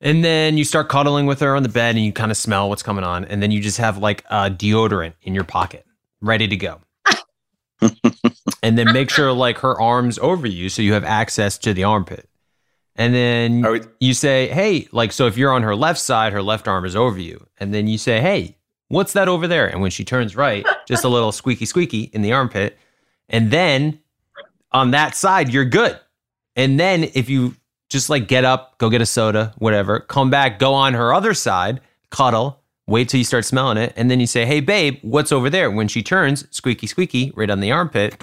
And 0.03 0.21
then 0.23 0.57
you 0.57 0.65
start 0.65 0.89
cuddling 0.89 1.27
with 1.27 1.39
her 1.39 1.55
on 1.55 1.63
the 1.63 1.69
bed 1.69 1.95
and 1.95 2.03
you 2.03 2.11
kind 2.11 2.29
of 2.29 2.35
smell 2.35 2.67
what's 2.67 2.83
coming 2.83 3.05
on. 3.05 3.23
And 3.23 3.41
then 3.41 3.51
you 3.51 3.61
just 3.61 3.77
have 3.77 3.97
like 3.97 4.25
a 4.29 4.51
deodorant 4.51 5.13
in 5.21 5.33
your 5.33 5.45
pocket, 5.45 5.85
ready 6.19 6.45
to 6.49 6.57
go. 6.57 6.81
and 8.61 8.77
then 8.77 8.91
make 8.91 9.09
sure 9.09 9.31
like 9.31 9.59
her 9.59 9.79
arms 9.79 10.19
over 10.19 10.45
you 10.45 10.67
so 10.67 10.81
you 10.81 10.91
have 10.91 11.05
access 11.05 11.57
to 11.59 11.73
the 11.73 11.85
armpit. 11.85 12.29
And 12.97 13.15
then 13.15 13.81
you 14.01 14.13
say, 14.13 14.49
hey, 14.49 14.89
like, 14.91 15.13
so 15.13 15.25
if 15.25 15.37
you're 15.37 15.53
on 15.53 15.63
her 15.63 15.75
left 15.75 15.99
side, 15.99 16.33
her 16.33 16.43
left 16.43 16.67
arm 16.67 16.83
is 16.83 16.97
over 16.97 17.17
you. 17.17 17.47
And 17.57 17.73
then 17.73 17.87
you 17.87 17.97
say, 17.97 18.19
hey, 18.19 18.57
what's 18.89 19.13
that 19.13 19.29
over 19.29 19.47
there? 19.47 19.67
And 19.67 19.81
when 19.81 19.89
she 19.89 20.03
turns 20.03 20.35
right, 20.35 20.65
just 20.85 21.05
a 21.05 21.09
little 21.09 21.31
squeaky 21.31 21.65
squeaky 21.65 22.01
in 22.13 22.21
the 22.21 22.33
armpit. 22.33 22.77
And 23.29 23.51
then 23.51 23.99
on 24.73 24.91
that 24.91 25.15
side, 25.15 25.51
you're 25.51 25.65
good. 25.65 25.97
And 26.57 26.77
then 26.77 27.05
if 27.13 27.29
you 27.29 27.55
just 27.93 28.09
like 28.09 28.27
get 28.27 28.43
up, 28.43 28.77
go 28.79 28.89
get 28.89 29.01
a 29.01 29.05
soda, 29.05 29.53
whatever, 29.59 30.01
come 30.01 30.29
back, 30.29 30.59
go 30.59 30.73
on 30.73 30.93
her 30.93 31.13
other 31.13 31.33
side, 31.33 31.79
cuddle, 32.09 32.59
wait 32.87 33.07
till 33.07 33.19
you 33.19 33.23
start 33.23 33.45
smelling 33.45 33.77
it. 33.77 33.93
And 33.95 34.11
then 34.11 34.19
you 34.19 34.27
say, 34.27 34.45
hey, 34.45 34.59
babe, 34.59 34.99
what's 35.03 35.31
over 35.31 35.49
there? 35.49 35.71
When 35.71 35.87
she 35.87 36.03
turns, 36.03 36.45
squeaky 36.53 36.87
squeaky, 36.87 37.31
right 37.35 37.49
on 37.49 37.61
the 37.61 37.71
armpit, 37.71 38.21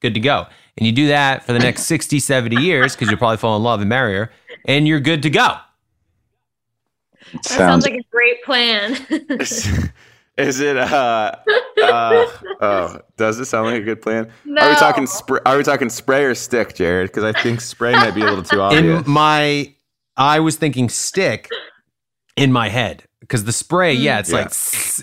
good 0.00 0.12
to 0.12 0.20
go. 0.20 0.46
And 0.76 0.86
you 0.86 0.92
do 0.92 1.06
that 1.08 1.44
for 1.44 1.52
the 1.52 1.58
next 1.58 1.84
60, 1.84 2.18
70 2.18 2.56
years 2.56 2.94
because 2.94 3.08
you'll 3.08 3.18
probably 3.18 3.36
fall 3.38 3.56
in 3.56 3.62
love 3.62 3.80
and 3.80 3.88
marry 3.88 4.14
her, 4.14 4.32
and 4.66 4.86
you're 4.86 5.00
good 5.00 5.22
to 5.22 5.30
go. 5.30 5.56
That 7.32 7.44
sounds 7.44 7.84
like 7.84 7.94
a 7.94 8.02
great 8.10 8.42
plan. 8.42 8.98
Is 10.38 10.60
it? 10.60 10.76
Uh, 10.76 11.36
uh, 11.82 12.26
oh, 12.60 12.98
does 13.16 13.38
it 13.38 13.44
sound 13.46 13.66
like 13.66 13.80
a 13.82 13.84
good 13.84 14.00
plan? 14.00 14.30
Are 14.58 14.68
we 14.70 14.74
talking? 14.76 15.06
Spray, 15.06 15.40
are 15.44 15.56
we 15.56 15.62
talking 15.62 15.90
spray 15.90 16.24
or 16.24 16.34
stick, 16.34 16.74
Jared? 16.74 17.10
Because 17.10 17.24
I 17.24 17.38
think 17.42 17.60
spray 17.60 17.92
might 17.92 18.14
be 18.14 18.22
a 18.22 18.26
little 18.26 18.42
too 18.44 18.60
obvious. 18.60 19.04
In 19.06 19.10
my, 19.12 19.74
I 20.16 20.40
was 20.40 20.56
thinking 20.56 20.88
stick 20.88 21.48
in 22.36 22.50
my 22.50 22.70
head 22.70 23.04
because 23.20 23.44
the 23.44 23.52
spray, 23.52 23.92
yeah, 23.92 24.20
it's 24.20 24.30
Yeah. 24.30 24.36
like 24.38 24.46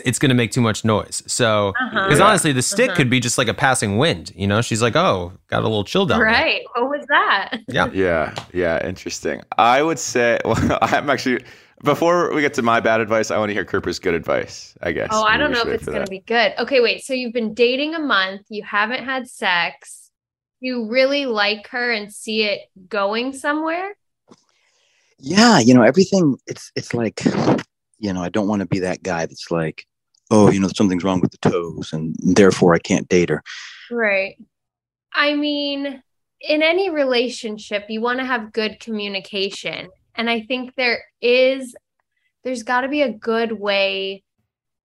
it's 0.03 0.17
going 0.19 0.29
to 0.29 0.35
make 0.35 0.51
too 0.51 0.61
much 0.61 0.83
noise. 0.83 1.21
So, 1.27 1.69
Uh-huh. 1.79 2.05
because 2.07 2.19
honestly, 2.19 2.51
the 2.51 2.63
stick 2.63 2.89
Uh-huh. 2.89 2.97
could 2.97 3.09
be 3.11 3.19
just 3.19 3.37
like 3.37 3.47
a 3.47 3.53
passing 3.53 3.97
wind. 3.99 4.31
You 4.35 4.47
know, 4.47 4.61
she's 4.61 4.81
like, 4.81 4.95
oh, 4.95 5.33
got 5.47 5.59
a 5.59 5.67
little 5.67 5.83
chill 5.83 6.07
down. 6.07 6.19
there." 6.19 6.27
right. 6.27 6.61
What 6.75 6.89
was 6.89 7.05
that? 7.07 7.59
Yeah. 7.67 7.87
Yeah. 7.93 8.33
Yeah. 8.51 8.83
Interesting. 8.87 9.41
I 9.59 9.83
would 9.83 9.99
say. 9.99 10.39
Well, 10.45 10.79
I'm 10.81 11.07
actually. 11.09 11.43
Before 11.83 12.33
we 12.33 12.41
get 12.41 12.53
to 12.55 12.61
my 12.61 12.79
bad 12.79 12.99
advice, 12.99 13.31
I 13.31 13.37
want 13.37 13.49
to 13.49 13.53
hear 13.53 13.65
Cooper's 13.65 13.99
good 13.99 14.13
advice. 14.13 14.75
I 14.81 14.91
guess. 14.91 15.09
Oh, 15.11 15.23
I 15.23 15.37
don't 15.37 15.51
know 15.51 15.61
if 15.61 15.67
it's 15.67 15.85
going 15.85 16.03
to 16.03 16.09
be 16.09 16.19
good. 16.19 16.53
Okay, 16.59 16.81
wait. 16.81 17.03
So 17.03 17.13
you've 17.13 17.33
been 17.33 17.53
dating 17.53 17.95
a 17.95 17.99
month, 17.99 18.41
you 18.49 18.63
haven't 18.63 19.05
had 19.05 19.27
sex. 19.27 20.11
You 20.59 20.89
really 20.89 21.25
like 21.25 21.67
her 21.69 21.91
and 21.91 22.11
see 22.13 22.43
it 22.43 22.61
going 22.89 23.31
somewhere? 23.31 23.95
yeah, 25.19 25.59
you 25.59 25.73
know, 25.73 25.81
everything 25.81 26.37
it's 26.47 26.71
it's 26.75 26.93
like, 26.93 27.23
you 27.99 28.13
know, 28.13 28.23
I 28.23 28.29
don't 28.29 28.47
want 28.47 28.61
to 28.61 28.65
be 28.65 28.79
that 28.79 29.03
guy 29.03 29.25
that's 29.25 29.51
like, 29.51 29.85
oh, 30.31 30.49
you 30.49 30.59
know, 30.59 30.69
something's 30.73 31.03
wrong 31.03 31.19
with 31.19 31.31
the 31.31 31.49
toes 31.49 31.91
and 31.93 32.15
therefore 32.19 32.73
I 32.73 32.79
can't 32.79 33.09
date 33.09 33.29
her. 33.29 33.43
Right. 33.91 34.37
I 35.13 35.35
mean, 35.35 36.01
in 36.41 36.61
any 36.61 36.89
relationship, 36.89 37.85
you 37.89 37.99
want 38.01 38.19
to 38.19 38.25
have 38.25 38.53
good 38.53 38.79
communication. 38.79 39.89
And 40.19 40.29
I 40.29 40.41
think 40.41 40.75
there 40.75 41.01
is, 41.21 41.73
there's 42.43 42.63
got 42.63 42.81
to 42.81 42.89
be 42.89 43.03
a 43.03 43.11
good 43.11 43.53
way 43.53 44.21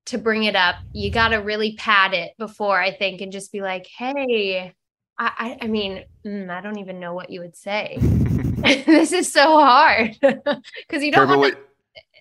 to 0.07 0.17
bring 0.17 0.45
it 0.45 0.55
up. 0.55 0.77
You 0.93 1.11
got 1.11 1.31
to 1.31 1.39
really 1.39 1.75
pad 1.75 2.15
it 2.15 2.35
before, 2.39 2.81
I 2.81 2.93
think, 2.93 3.21
and 3.21 3.33
just 3.33 3.51
be 3.51 3.61
like, 3.61 3.85
hey, 3.99 4.73
I, 5.19 5.57
I, 5.61 5.65
I 5.65 5.67
mean, 5.67 6.05
mm, 6.25 6.49
I 6.49 6.61
don't 6.61 6.79
even 6.79 7.01
know 7.01 7.15
what 7.15 7.31
you 7.31 7.41
would 7.41 7.57
say. 7.57 7.99
this 8.63 9.13
is 9.13 9.33
so 9.33 9.59
hard 9.59 10.17
because 10.23 11.03
you 11.03 11.11
don't 11.11 11.29
want 11.29 11.53
to 11.53 11.59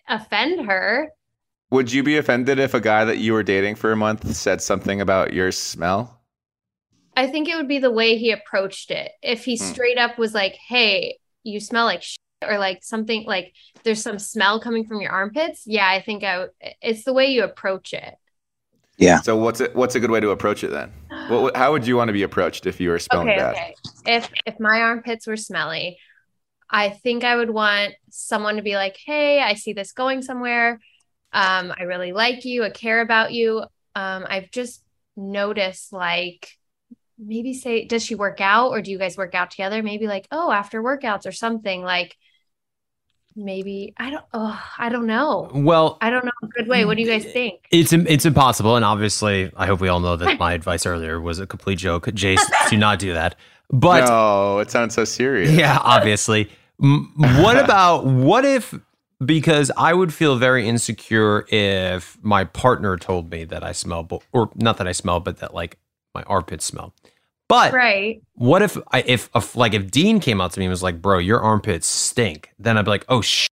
offend 0.10 0.66
her. 0.66 1.12
Would 1.70 1.94
you 1.94 2.02
be 2.02 2.18
offended 2.18 2.58
if 2.58 2.74
a 2.74 2.82
guy 2.82 3.06
that 3.06 3.20
you 3.20 3.34
were 3.34 3.44
dating 3.44 3.76
for 3.76 3.92
a 3.92 3.96
month 3.96 4.36
said 4.36 4.60
something 4.60 5.02
about 5.02 5.34
your 5.34 5.52
smell? 5.52 6.20
I 7.16 7.28
think 7.28 7.48
it 7.48 7.56
would 7.58 7.68
be 7.68 7.78
the 7.78 7.92
way 7.92 8.18
he 8.18 8.32
approached 8.32 8.90
it. 8.90 9.12
If 9.22 9.46
he 9.46 9.56
Hmm. 9.56 9.64
straight 9.66 10.00
up 10.00 10.18
was 10.18 10.34
like, 10.34 10.56
"Hey, 10.68 11.20
you 11.44 11.60
smell 11.60 11.86
like 11.86 12.02
shit," 12.02 12.18
or 12.50 12.58
like 12.58 12.84
something 12.84 13.26
like 13.26 13.54
there's 13.84 14.02
some 14.02 14.20
smell 14.20 14.60
coming 14.60 14.86
from 14.86 15.02
your 15.02 15.12
armpits, 15.12 15.64
yeah, 15.66 15.88
I 15.88 16.02
think 16.02 16.24
I. 16.24 16.34
w- 16.34 16.52
It's 16.82 17.04
the 17.04 17.14
way 17.14 17.28
you 17.28 17.44
approach 17.44 17.94
it. 17.94 18.16
Yeah. 18.98 19.22
So 19.22 19.36
what's 19.38 19.60
it? 19.60 19.76
What's 19.76 19.96
a 19.96 20.00
good 20.00 20.12
way 20.12 20.20
to 20.20 20.30
approach 20.30 20.64
it 20.64 20.70
then? 20.72 20.92
What, 21.28 21.56
how 21.56 21.72
would 21.72 21.88
you 21.88 21.96
want 21.96 22.10
to 22.10 22.14
be 22.14 22.24
approached 22.24 22.66
if 22.66 22.80
you 22.80 22.90
were 22.90 23.00
smelling 23.00 23.30
okay, 23.30 23.38
bad? 23.38 23.56
okay. 23.56 23.76
If 24.06 24.30
if 24.46 24.60
my 24.60 24.82
armpits 24.82 25.28
were 25.28 25.38
smelly, 25.38 25.98
I 26.70 26.90
think 26.90 27.24
I 27.24 27.36
would 27.36 27.50
want 27.50 27.94
someone 28.10 28.58
to 28.58 28.62
be 28.62 28.76
like, 28.76 28.98
"Hey, 29.04 29.42
I 29.42 29.56
see 29.56 29.74
this 29.74 29.94
going 29.94 30.22
somewhere. 30.22 30.80
Um, 31.32 31.74
I 31.78 31.84
really 31.84 32.14
like 32.14 32.46
you. 32.46 32.64
I 32.64 32.70
care 32.70 33.02
about 33.02 33.34
you. 33.34 33.64
Um, 33.96 34.26
I've 34.28 34.52
just 34.52 34.84
noticed 35.16 35.94
like." 35.94 36.50
Maybe 37.20 37.54
say, 37.54 37.86
does 37.86 38.04
she 38.04 38.16
work 38.16 38.42
out 38.42 38.72
or 38.72 38.82
do 38.82 38.90
you 38.92 38.98
guys 38.98 39.16
work 39.16 39.36
out 39.36 39.52
together? 39.52 39.84
Maybe 39.84 40.08
like, 40.08 40.28
oh, 40.32 40.52
after 40.52 40.82
workouts 40.82 41.28
or 41.28 41.32
something 41.32 41.84
like 41.84 42.18
maybe 43.36 43.94
I 43.98 44.10
don't 44.10 44.26
oh, 44.34 44.64
I 44.78 44.90
don't 44.90 45.08
know. 45.08 45.50
Well, 45.54 45.98
I 46.02 46.10
don't 46.10 46.26
know 46.26 46.32
a 46.42 46.48
good 46.48 46.68
way. 46.68 46.86
What 46.86 46.98
do 46.98 47.04
you 47.04 47.10
guys 47.10 47.26
think? 47.26 47.66
It's 47.72 47.94
it's 47.94 48.26
impossible, 48.26 48.76
and 48.76 48.86
obviously, 48.86 49.52
I 49.56 49.66
hope 49.66 49.80
we 49.80 49.88
all 49.88 50.00
know 50.00 50.16
that 50.16 50.40
my 50.40 50.54
advice 50.60 50.86
earlier 50.86 51.20
was 51.20 51.40
a 51.40 51.48
complete 51.48 51.78
joke. 51.80 52.06
Jace, 52.08 52.42
do 52.70 52.78
not 52.78 53.00
do 53.00 53.14
that. 53.14 53.36
But 53.70 54.06
no, 54.08 54.60
it 54.60 54.70
sounds 54.72 54.94
so 54.94 55.06
serious. 55.06 55.52
yeah, 55.52 55.80
obviously. 55.82 56.50
What 56.78 57.58
about 57.58 58.06
what 58.06 58.46
if? 58.46 58.74
Because 59.24 59.72
I 59.78 59.94
would 59.94 60.14
feel 60.14 60.36
very 60.36 60.68
insecure 60.68 61.46
if 61.48 62.18
my 62.22 62.44
partner 62.44 62.98
told 62.98 63.32
me 63.32 63.46
that 63.46 63.64
I 63.64 63.72
smell, 63.72 64.04
bo- 64.04 64.22
or 64.34 64.50
not 64.56 64.78
that 64.80 64.88
I 64.88 64.92
smell, 64.92 65.22
but 65.22 65.38
that 65.38 65.54
like 65.54 65.78
my 66.14 66.24
armpits 66.24 66.66
smell. 66.66 66.94
But 67.50 67.74
Right. 67.74 68.22
what 68.34 68.62
if 68.62 68.78
I 68.92 69.02
if, 69.06 69.30
if 69.36 69.56
like 69.56 69.74
if 69.74 69.92
Dean 69.92 70.20
came 70.20 70.40
out 70.42 70.52
to 70.54 70.60
me 70.60 70.66
and 70.66 70.72
was 70.72 70.82
like, 70.84 71.02
"Bro, 71.02 71.20
your 71.20 71.42
armpits 71.42 71.88
stink," 71.88 72.52
then 72.58 72.78
I'd 72.78 72.86
be 72.86 72.92
like, 72.92 73.06
"Oh 73.10 73.22
sh." 73.22 73.48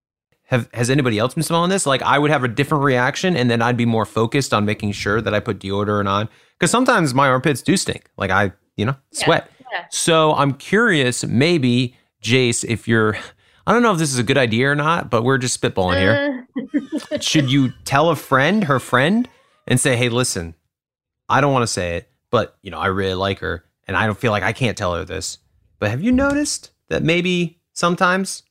Have 0.46 0.70
has 0.74 0.90
anybody 0.90 1.18
else 1.18 1.34
been 1.34 1.44
smelling 1.44 1.70
this? 1.70 1.86
Like 1.86 2.02
I 2.02 2.20
would 2.20 2.30
have 2.32 2.44
a 2.44 2.48
different 2.48 2.84
reaction, 2.84 3.38
and 3.38 3.50
then 3.50 3.62
I'd 3.62 3.78
be 3.78 3.86
more 3.86 4.06
focused 4.06 4.54
on 4.54 4.66
making 4.66 4.92
sure 4.94 5.22
that 5.22 5.34
I 5.34 5.40
put 5.40 5.60
deodorant 5.60 6.10
on 6.10 6.28
because 6.60 6.72
sometimes 6.72 7.14
my 7.14 7.28
armpits 7.30 7.62
do 7.62 7.78
stink. 7.78 8.10
Like 8.18 8.32
I, 8.32 8.52
you 8.76 8.86
know, 8.86 8.96
sweat. 9.14 9.50
yeah. 9.72 9.86
So 9.92 10.34
I'm 10.34 10.54
curious, 10.54 11.24
maybe 11.26 11.96
Jace, 12.22 12.66
if 12.66 12.86
you're, 12.88 13.18
I 13.66 13.72
don't 13.72 13.82
know 13.82 13.94
if 13.94 13.98
this 13.98 14.12
is 14.12 14.20
a 14.20 14.24
good 14.24 14.38
idea 14.38 14.70
or 14.70 14.76
not, 14.76 15.10
but 15.10 15.24
we're 15.24 15.38
just 15.38 15.62
spitballing 15.62 16.00
here. 16.00 16.46
Uh, 17.12 17.18
Should 17.22 17.50
you 17.50 17.72
tell 17.86 18.10
a 18.10 18.16
friend, 18.18 18.66
her 18.66 18.80
friend, 18.80 19.30
and 19.68 19.80
say, 19.80 19.96
"Hey, 19.96 20.10
listen, 20.10 20.56
I 21.30 21.40
don't 21.40 21.54
want 21.54 21.64
to 21.64 21.68
say 21.68 21.96
it, 21.96 22.10
but 22.30 22.58
you 22.62 22.72
know, 22.72 22.78
I 22.80 22.88
really 22.88 23.14
like 23.14 23.40
her, 23.40 23.64
and 23.92 23.98
I 23.98 24.06
don't 24.06 24.18
feel 24.18 24.32
like 24.32 24.42
I 24.44 24.54
can't 24.54 24.78
tell 24.78 24.96
her 24.96 25.04
this. 25.04 25.38
But 25.80 25.90
have 25.90 26.02
you 26.02 26.14
noticed 26.14 26.72
that 26.88 27.04
maybe 27.04 27.60
sometimes, 27.74 28.44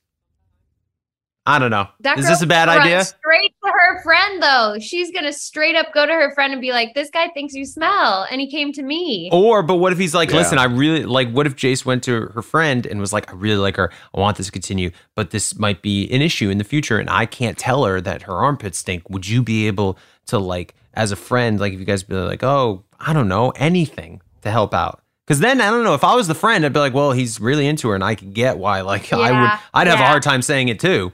I 1.47 1.57
don't 1.57 1.71
know, 1.71 1.87
That 2.01 2.19
is 2.19 2.27
this 2.27 2.43
a 2.43 2.45
bad 2.47 2.69
idea? 2.69 3.03
Straight 3.03 3.55
to 3.65 3.71
her 3.71 4.03
friend, 4.03 4.43
though. 4.43 4.75
She's 4.79 5.09
gonna 5.09 5.33
straight 5.33 5.75
up 5.75 5.87
go 5.95 6.05
to 6.05 6.13
her 6.13 6.31
friend 6.35 6.53
and 6.53 6.61
be 6.61 6.71
like, 6.71 6.93
"This 6.93 7.09
guy 7.09 7.29
thinks 7.29 7.55
you 7.55 7.65
smell," 7.65 8.27
and 8.29 8.39
he 8.39 8.51
came 8.51 8.71
to 8.73 8.83
me. 8.83 9.29
Or, 9.31 9.63
but 9.63 9.77
what 9.77 9.91
if 9.91 9.97
he's 9.97 10.13
like, 10.13 10.29
Yeah. 10.29 10.37
listen, 10.37 10.59
I 10.59 10.65
really 10.65 11.03
like, 11.03 11.31
what 11.31 11.47
if 11.47 11.55
Jace 11.55 11.83
went 11.83 12.03
to 12.03 12.27
her 12.35 12.43
friend 12.43 12.85
and 12.85 12.99
was 12.99 13.11
like, 13.11 13.31
I 13.31 13.35
really 13.35 13.57
like 13.57 13.77
her. 13.77 13.91
I 14.13 14.19
want 14.19 14.37
this 14.37 14.45
to 14.45 14.51
continue, 14.51 14.91
but 15.15 15.31
this 15.31 15.57
might 15.57 15.81
be 15.81 16.07
an 16.11 16.21
issue 16.21 16.51
in 16.51 16.59
the 16.59 16.63
future. 16.63 16.99
And 16.99 17.09
I 17.09 17.25
can't 17.25 17.57
tell 17.57 17.85
her 17.85 17.99
that 18.01 18.21
her 18.23 18.33
armpits 18.35 18.77
stink. 18.77 19.09
Would 19.09 19.27
you 19.27 19.41
be 19.41 19.65
able 19.65 19.97
to, 20.27 20.37
like, 20.37 20.75
as 20.93 21.11
a 21.11 21.15
friend, 21.15 21.59
like, 21.59 21.73
if 21.73 21.79
you 21.79 21.85
guys 21.85 22.03
be 22.03 22.13
like, 22.13 22.43
oh, 22.43 22.83
I 22.99 23.13
don't 23.13 23.27
know, 23.27 23.49
anything 23.51 24.21
to 24.43 24.51
help 24.51 24.75
out? 24.75 25.00
Because 25.25 25.39
then 25.39 25.61
I 25.61 25.69
don't 25.69 25.83
know 25.83 25.93
if 25.93 26.03
I 26.03 26.15
was 26.15 26.27
the 26.27 26.35
friend, 26.35 26.65
I'd 26.65 26.73
be 26.73 26.79
like, 26.79 26.93
well, 26.93 27.11
he's 27.11 27.39
really 27.39 27.67
into 27.67 27.87
her, 27.89 27.95
and 27.95 28.03
I 28.03 28.15
could 28.15 28.33
get 28.33 28.57
why. 28.57 28.81
Like, 28.81 29.13
I 29.13 29.31
would, 29.31 29.51
I'd 29.73 29.87
have 29.87 29.99
a 29.99 30.05
hard 30.05 30.23
time 30.23 30.41
saying 30.41 30.67
it 30.69 30.79
too. 30.79 31.11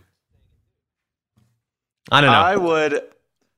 I 2.11 2.21
don't 2.21 2.31
know. 2.31 2.37
I 2.37 2.55
would 2.55 3.01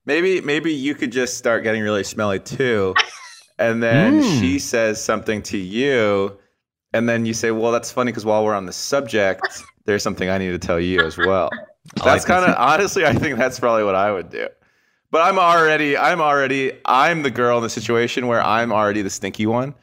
maybe 0.06 0.42
maybe 0.42 0.74
you 0.74 0.96
could 0.96 1.12
just 1.12 1.38
start 1.38 1.64
getting 1.64 1.82
really 1.84 2.04
smelly 2.04 2.40
too, 2.40 2.96
and 3.60 3.82
then 3.82 4.22
Mm. 4.22 4.40
she 4.40 4.60
says 4.60 5.02
something 5.04 5.42
to 5.44 5.58
you, 5.58 6.38
and 6.94 7.08
then 7.08 7.26
you 7.26 7.34
say, 7.34 7.52
"Well, 7.52 7.72
that's 7.72 7.92
funny 7.92 8.12
because 8.12 8.26
while 8.26 8.44
we're 8.44 8.56
on 8.56 8.66
the 8.66 8.74
subject, 8.74 9.64
there's 9.86 10.02
something 10.02 10.30
I 10.30 10.40
need 10.40 10.50
to 10.50 10.60
tell 10.60 10.80
you 10.80 11.06
as 11.06 11.18
well." 11.18 11.50
I 12.02 12.06
That's 12.06 12.28
like 12.28 12.42
kind 12.42 12.52
of 12.52 12.56
honestly, 12.58 13.06
I 13.06 13.14
think 13.14 13.38
that's 13.38 13.60
probably 13.60 13.84
what 13.84 13.96
I 13.96 14.12
would 14.12 14.30
do. 14.30 14.48
But 15.12 15.22
I'm 15.24 15.40
already, 15.40 15.98
I'm 15.98 16.22
already, 16.22 16.74
I'm 16.86 17.24
the 17.24 17.32
girl 17.32 17.58
in 17.58 17.64
the 17.64 17.70
situation 17.70 18.28
where 18.28 18.44
I'm 18.44 18.72
already 18.72 19.02
the 19.02 19.10
stinky 19.10 19.48
one, 19.48 19.74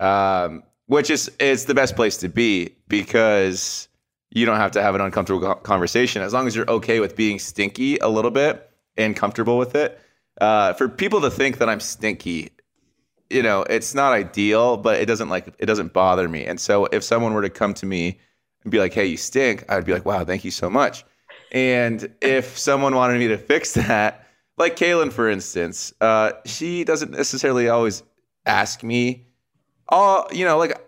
um, 0.00 0.62
which 0.86 1.10
is 1.10 1.30
it's 1.40 1.64
the 1.64 1.74
best 1.74 1.96
place 1.96 2.16
to 2.18 2.28
be 2.28 2.76
because 2.88 3.88
you 4.30 4.44
don't 4.44 4.56
have 4.56 4.72
to 4.72 4.82
have 4.82 4.94
an 4.94 5.00
uncomfortable 5.00 5.54
conversation 5.56 6.22
as 6.22 6.32
long 6.32 6.46
as 6.46 6.56
you're 6.56 6.68
okay 6.68 7.00
with 7.00 7.16
being 7.16 7.38
stinky 7.38 7.96
a 7.98 8.08
little 8.08 8.30
bit 8.30 8.70
and 8.96 9.16
comfortable 9.16 9.58
with 9.58 9.74
it. 9.74 10.00
Uh, 10.40 10.72
for 10.72 10.88
people 10.88 11.20
to 11.20 11.30
think 11.30 11.58
that 11.58 11.68
I'm 11.68 11.80
stinky, 11.80 12.50
you 13.30 13.42
know, 13.42 13.62
it's 13.62 13.94
not 13.94 14.12
ideal, 14.12 14.76
but 14.76 15.00
it 15.00 15.06
doesn't 15.06 15.28
like 15.28 15.54
it 15.58 15.66
doesn't 15.66 15.92
bother 15.92 16.28
me. 16.28 16.44
And 16.44 16.60
so 16.60 16.86
if 16.86 17.02
someone 17.04 17.34
were 17.34 17.42
to 17.42 17.50
come 17.50 17.74
to 17.74 17.86
me 17.86 18.18
and 18.62 18.70
be 18.70 18.78
like, 18.78 18.92
"Hey, 18.92 19.06
you 19.06 19.16
stink," 19.16 19.64
I'd 19.68 19.84
be 19.84 19.92
like, 19.92 20.04
"Wow, 20.04 20.24
thank 20.24 20.44
you 20.44 20.50
so 20.50 20.68
much." 20.68 21.04
And 21.52 22.12
if 22.20 22.58
someone 22.58 22.94
wanted 22.96 23.18
me 23.18 23.28
to 23.28 23.38
fix 23.38 23.72
that, 23.74 24.26
like 24.58 24.76
Caelynn, 24.76 25.12
for 25.12 25.28
instance, 25.28 25.92
uh, 26.00 26.32
she 26.44 26.84
doesn't 26.84 27.12
necessarily 27.12 27.68
always 27.68 28.02
ask 28.46 28.82
me. 28.82 29.23
Oh, 29.90 30.26
you 30.32 30.44
know, 30.44 30.58
like 30.58 30.78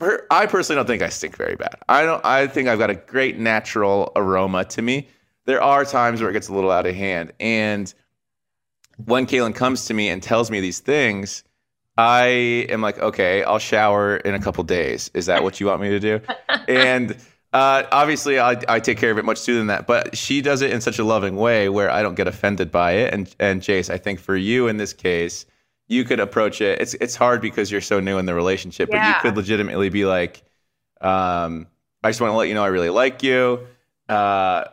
her, 0.00 0.26
I 0.30 0.46
personally 0.46 0.78
don't 0.78 0.86
think 0.86 1.02
I 1.02 1.08
stink 1.08 1.36
very 1.36 1.56
bad. 1.56 1.76
I 1.88 2.04
don't. 2.04 2.24
I 2.24 2.46
think 2.46 2.68
I've 2.68 2.78
got 2.78 2.90
a 2.90 2.94
great 2.94 3.38
natural 3.38 4.12
aroma 4.16 4.64
to 4.66 4.82
me. 4.82 5.08
There 5.46 5.62
are 5.62 5.84
times 5.84 6.20
where 6.20 6.30
it 6.30 6.34
gets 6.34 6.48
a 6.48 6.54
little 6.54 6.70
out 6.70 6.86
of 6.86 6.94
hand, 6.94 7.32
and 7.40 7.92
when 9.04 9.26
Caelynn 9.26 9.54
comes 9.54 9.86
to 9.86 9.94
me 9.94 10.08
and 10.08 10.22
tells 10.22 10.50
me 10.50 10.60
these 10.60 10.80
things, 10.80 11.44
I 11.96 12.26
am 12.68 12.80
like, 12.80 12.98
okay, 12.98 13.42
I'll 13.42 13.58
shower 13.58 14.16
in 14.16 14.34
a 14.34 14.40
couple 14.40 14.64
days. 14.64 15.10
Is 15.14 15.26
that 15.26 15.42
what 15.42 15.60
you 15.60 15.66
want 15.66 15.82
me 15.82 15.90
to 15.90 16.00
do? 16.00 16.20
and 16.68 17.16
uh, 17.52 17.82
obviously, 17.90 18.38
I, 18.38 18.56
I 18.68 18.80
take 18.80 18.98
care 18.98 19.10
of 19.10 19.18
it 19.18 19.24
much 19.24 19.38
sooner 19.38 19.58
than 19.58 19.66
that. 19.68 19.86
But 19.86 20.16
she 20.16 20.40
does 20.40 20.62
it 20.62 20.70
in 20.70 20.80
such 20.80 20.98
a 20.98 21.04
loving 21.04 21.36
way 21.36 21.68
where 21.68 21.90
I 21.90 22.02
don't 22.02 22.14
get 22.14 22.28
offended 22.28 22.70
by 22.70 22.92
it. 22.92 23.12
And 23.12 23.34
and 23.40 23.60
Jace, 23.60 23.90
I 23.90 23.98
think 23.98 24.20
for 24.20 24.36
you 24.36 24.68
in 24.68 24.76
this 24.76 24.92
case, 24.92 25.46
you 25.90 26.04
could 26.04 26.20
approach 26.20 26.60
it. 26.60 26.80
It's 26.80 26.94
it's 26.94 27.16
hard 27.16 27.42
because 27.42 27.70
you're 27.70 27.80
so 27.80 27.98
new 28.00 28.16
in 28.18 28.24
the 28.24 28.34
relationship, 28.34 28.90
but 28.90 29.04
you 29.06 29.14
could 29.20 29.36
legitimately 29.36 29.88
be 29.90 30.06
like, 30.06 30.42
um, 31.00 31.66
I 32.02 32.08
just 32.10 32.20
want 32.20 32.30
to 32.32 32.36
let 32.36 32.48
you 32.48 32.54
know 32.54 32.62
I 32.62 32.68
really 32.68 32.90
like 32.90 33.22
you. 33.22 33.66
Uh, 34.08 34.64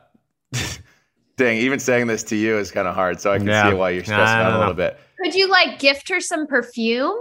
dang, 1.37 1.57
even 1.57 1.79
saying 1.79 2.07
this 2.07 2.23
to 2.23 2.35
you 2.35 2.57
is 2.57 2.71
kind 2.71 2.87
of 2.87 2.95
hard. 2.95 3.19
So 3.19 3.31
I 3.31 3.39
can 3.39 3.47
Yeah. 3.47 3.69
see 3.69 3.75
why 3.75 3.89
you're 3.89 4.03
stressing 4.03 4.23
I 4.23 4.43
out 4.43 4.53
a 4.55 4.59
little 4.59 4.73
bit. 4.75 4.99
Could 5.21 5.33
you 5.33 5.49
like 5.49 5.79
gift 5.79 6.07
her 6.09 6.21
some 6.21 6.45
perfume? 6.47 7.19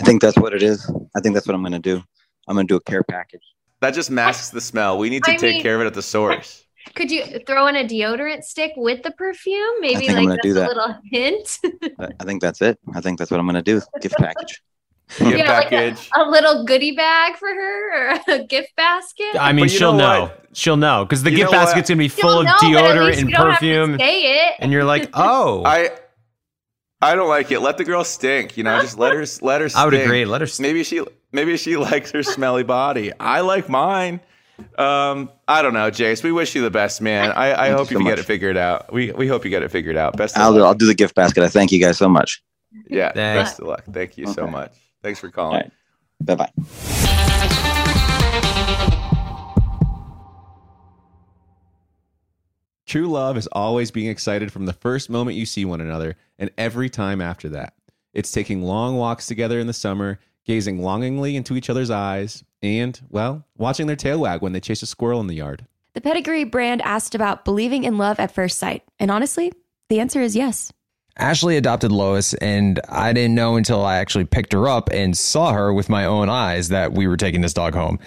I 0.00 0.04
think 0.04 0.22
that's 0.22 0.36
what 0.38 0.54
it 0.54 0.62
is. 0.62 0.90
I 1.14 1.20
think 1.20 1.34
that's 1.34 1.46
what 1.46 1.54
I'm 1.54 1.62
going 1.62 1.72
to 1.72 1.78
do. 1.78 2.02
I'm 2.48 2.54
going 2.56 2.66
to 2.66 2.72
do 2.72 2.76
a 2.76 2.80
care 2.80 3.02
package. 3.04 3.42
That 3.80 3.92
just 3.92 4.10
masks 4.10 4.48
the 4.50 4.60
smell. 4.60 4.98
We 4.98 5.10
need 5.10 5.22
to 5.24 5.32
I 5.32 5.36
take 5.36 5.54
mean- 5.56 5.62
care 5.62 5.74
of 5.76 5.82
it 5.82 5.86
at 5.86 5.94
the 5.94 6.02
source. 6.02 6.64
Could 6.94 7.10
you 7.10 7.24
throw 7.46 7.66
in 7.66 7.76
a 7.76 7.84
deodorant 7.84 8.44
stick 8.44 8.72
with 8.76 9.02
the 9.02 9.10
perfume? 9.12 9.80
Maybe 9.80 10.08
like 10.08 10.26
gonna 10.26 10.36
just 10.42 10.56
a 10.56 10.66
little 10.66 10.98
hint. 11.10 11.58
I 11.98 12.08
I 12.20 12.24
think 12.24 12.42
that's 12.42 12.60
it. 12.62 12.78
I 12.94 13.00
think 13.00 13.18
that's 13.18 13.30
what 13.30 13.40
I'm 13.40 13.46
going 13.46 13.54
to 13.56 13.62
do. 13.62 13.80
Gift 14.00 14.16
package. 14.18 14.62
Gift 15.18 15.36
Yeah, 15.38 15.52
like 15.58 15.66
a- 15.66 15.70
package. 15.70 16.10
a 16.14 16.24
little 16.28 16.64
goodie 16.64 16.92
bag 16.96 17.36
for 17.36 17.48
her 17.48 18.12
or 18.14 18.20
a 18.28 18.44
gift 18.48 18.74
basket. 18.76 19.36
I 19.38 19.52
mean, 19.52 19.68
she'll 19.68 19.92
know 19.92 19.98
know. 20.12 20.20
what? 20.26 20.46
She'll 20.52 20.76
know 20.76 21.04
because 21.04 21.22
the 21.22 21.30
You 21.30 21.38
gift 21.38 21.50
basket's 21.52 21.88
gonna 21.88 21.98
be 21.98 22.08
She'll 22.08 22.22
full 22.28 22.38
of 22.40 22.46
know, 22.46 22.54
but 22.60 22.66
at 22.84 22.96
deodorant 22.96 23.18
and 23.18 23.28
you 23.30 23.34
don't 23.36 23.50
have 23.50 23.60
to 23.60 23.66
perfume, 23.66 23.98
say 23.98 24.46
it. 24.48 24.54
and 24.60 24.70
you're 24.72 24.84
like, 24.84 25.10
oh, 25.14 25.62
I 25.64 25.90
I 27.02 27.14
don't 27.16 27.28
like 27.28 27.50
it. 27.50 27.60
Let 27.60 27.76
the 27.76 27.84
girl 27.84 28.02
stink. 28.04 28.56
You 28.56 28.64
know, 28.64 28.80
just 28.80 28.96
let 28.98 29.12
her 29.14 29.24
let 29.42 29.60
her. 29.60 29.68
Stink. 29.68 29.80
I 29.82 29.84
would 29.84 29.94
agree. 29.94 30.24
Let 30.24 30.40
her. 30.40 30.46
St- 30.46 30.62
Maybe 30.66 30.84
she 30.84 31.02
maybe 31.32 31.56
she 31.58 31.76
likes 31.76 32.10
her 32.12 32.22
smelly 32.22 32.62
body. 32.62 33.12
I 33.20 33.40
like 33.40 33.68
mine. 33.68 34.20
Um, 34.78 35.30
I 35.48 35.62
don't 35.62 35.74
know, 35.74 35.90
Jace. 35.90 36.22
We 36.22 36.30
wish 36.32 36.54
you 36.54 36.62
the 36.62 36.70
best, 36.70 37.00
man. 37.00 37.32
I, 37.32 37.66
I 37.66 37.70
hope 37.70 37.90
you 37.90 37.98
you 37.98 38.04
so 38.04 38.08
get 38.08 38.10
much. 38.10 38.18
it 38.20 38.24
figured 38.24 38.56
out. 38.56 38.92
We 38.92 39.10
we 39.12 39.26
hope 39.26 39.44
you 39.44 39.50
get 39.50 39.62
it 39.62 39.70
figured 39.70 39.96
out. 39.96 40.16
Best 40.16 40.36
I'll 40.38 40.52
do, 40.52 40.60
luck. 40.60 40.68
I'll 40.68 40.74
do 40.74 40.86
the 40.86 40.94
gift 40.94 41.14
basket. 41.14 41.42
I 41.42 41.48
thank 41.48 41.72
you 41.72 41.80
guys 41.80 41.98
so 41.98 42.08
much. 42.08 42.42
Yeah, 42.88 43.12
Thanks. 43.12 43.50
best 43.50 43.60
of 43.60 43.66
luck. 43.66 43.84
Thank 43.90 44.16
you 44.18 44.26
so 44.32 44.46
much. 44.46 44.72
Thanks 45.02 45.18
for 45.20 45.30
calling. 45.30 45.60
right. 45.60 45.72
Bye 46.20 46.34
bye. 46.36 47.54
True 52.86 53.06
love 53.08 53.36
is 53.36 53.46
always 53.48 53.90
being 53.90 54.08
excited 54.10 54.52
from 54.52 54.66
the 54.66 54.72
first 54.72 55.08
moment 55.08 55.36
you 55.36 55.46
see 55.46 55.64
one 55.64 55.80
another 55.80 56.16
and 56.38 56.50
every 56.58 56.90
time 56.90 57.20
after 57.20 57.48
that. 57.50 57.74
It's 58.12 58.30
taking 58.30 58.62
long 58.62 58.96
walks 58.96 59.26
together 59.26 59.58
in 59.58 59.66
the 59.66 59.72
summer, 59.72 60.20
gazing 60.44 60.82
longingly 60.82 61.36
into 61.36 61.56
each 61.56 61.70
other's 61.70 61.90
eyes, 61.90 62.44
and, 62.62 63.00
well, 63.10 63.44
watching 63.56 63.86
their 63.86 63.96
tail 63.96 64.20
wag 64.20 64.42
when 64.42 64.52
they 64.52 64.60
chase 64.60 64.82
a 64.82 64.86
squirrel 64.86 65.20
in 65.20 65.26
the 65.26 65.34
yard. 65.34 65.66
The 65.94 66.00
Pedigree 66.00 66.44
brand 66.44 66.82
asked 66.82 67.14
about 67.14 67.44
believing 67.44 67.84
in 67.84 67.98
love 67.98 68.18
at 68.18 68.32
first 68.32 68.58
sight. 68.58 68.82
And 68.98 69.10
honestly, 69.10 69.52
the 69.88 70.00
answer 70.00 70.20
is 70.20 70.34
yes. 70.34 70.72
Ashley 71.16 71.56
adopted 71.56 71.92
Lois, 71.92 72.34
and 72.34 72.80
I 72.88 73.12
didn't 73.12 73.36
know 73.36 73.56
until 73.56 73.84
I 73.84 73.98
actually 73.98 74.24
picked 74.24 74.52
her 74.52 74.66
up 74.66 74.90
and 74.90 75.16
saw 75.16 75.52
her 75.52 75.72
with 75.72 75.88
my 75.88 76.06
own 76.06 76.28
eyes 76.28 76.70
that 76.70 76.92
we 76.92 77.06
were 77.06 77.16
taking 77.16 77.40
this 77.40 77.54
dog 77.54 77.74
home. 77.74 78.00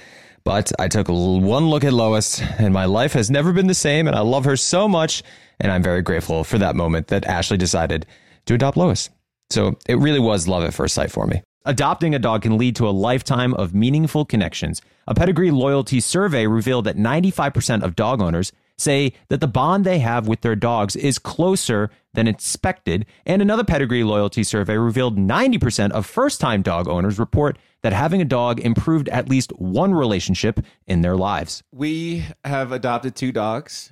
But 0.44 0.72
I 0.78 0.90
took 0.90 1.08
one 1.08 1.70
look 1.70 1.86
at 1.86 1.94
Lois, 1.94 2.42
and 2.42 2.74
my 2.74 2.86
life 2.86 3.14
has 3.14 3.32
never 3.32 3.54
been 3.54 3.68
the 3.68 3.74
same, 3.74 4.08
and 4.08 4.16
I 4.16 4.22
love 4.22 4.46
her 4.46 4.58
so 4.58 4.90
much, 4.90 5.24
and 5.60 5.72
I'm 5.72 5.84
very 5.84 6.02
grateful 6.02 6.44
for 6.44 6.58
that 6.58 6.76
moment 6.76 7.08
that 7.08 7.26
Ashley 7.26 7.58
decided 7.58 8.06
to 8.46 8.54
adopt 8.54 8.76
Lois. 8.76 9.10
So 9.50 9.78
it 9.88 9.98
really 10.00 10.20
was 10.20 10.48
love 10.48 10.64
at 10.64 10.74
first 10.74 10.94
sight 10.94 11.12
for 11.12 11.26
me. 11.26 11.42
Adopting 11.68 12.16
a 12.16 12.20
dog 12.20 12.44
can 12.44 12.58
lead 12.58 12.78
to 12.78 12.88
a 12.88 12.92
lifetime 12.92 13.54
of 13.56 13.74
meaningful 13.74 14.24
connections. 14.24 14.82
A 15.06 15.14
pedigree 15.14 15.52
loyalty 15.52 16.00
survey 16.00 16.48
revealed 16.48 16.86
that 16.86 16.96
95% 16.96 17.84
of 17.84 17.94
dog 17.94 18.22
owners 18.22 18.54
say 18.78 19.12
that 19.28 19.42
the 19.42 19.50
bond 19.50 19.84
they 19.84 20.00
have 20.00 20.30
with 20.30 20.40
their 20.40 20.56
dogs 20.56 20.96
is 20.96 21.20
closer 21.20 21.90
than 22.14 22.26
expected. 22.26 23.06
And 23.26 23.42
another 23.42 23.66
pedigree 23.66 24.06
loyalty 24.06 24.44
survey 24.44 24.78
revealed 24.78 25.18
90% 25.18 25.92
of 25.92 26.06
first 26.06 26.40
time 26.40 26.62
dog 26.62 26.88
owners 26.88 27.20
report 27.20 27.58
that 27.82 27.92
having 27.92 28.22
a 28.22 28.26
dog 28.26 28.62
improved 28.62 29.10
at 29.10 29.28
least 29.28 29.52
one 29.58 29.94
relationship 29.94 30.62
in 30.86 31.02
their 31.02 31.18
lives. 31.18 31.64
We 31.74 32.24
have 32.46 32.72
adopted 32.72 33.14
two 33.14 33.34
dogs. 33.34 33.92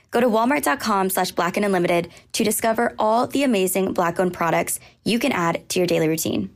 Go 0.11 0.21
to 0.21 0.27
walmart.com 0.27 1.09
slash 1.09 1.31
black 1.31 1.57
and 1.57 1.65
unlimited 1.65 2.09
to 2.33 2.43
discover 2.43 2.93
all 2.99 3.27
the 3.27 3.43
amazing 3.43 3.93
black 3.93 4.19
owned 4.19 4.33
products 4.33 4.79
you 5.03 5.19
can 5.19 5.31
add 5.31 5.67
to 5.69 5.79
your 5.79 5.87
daily 5.87 6.07
routine. 6.07 6.55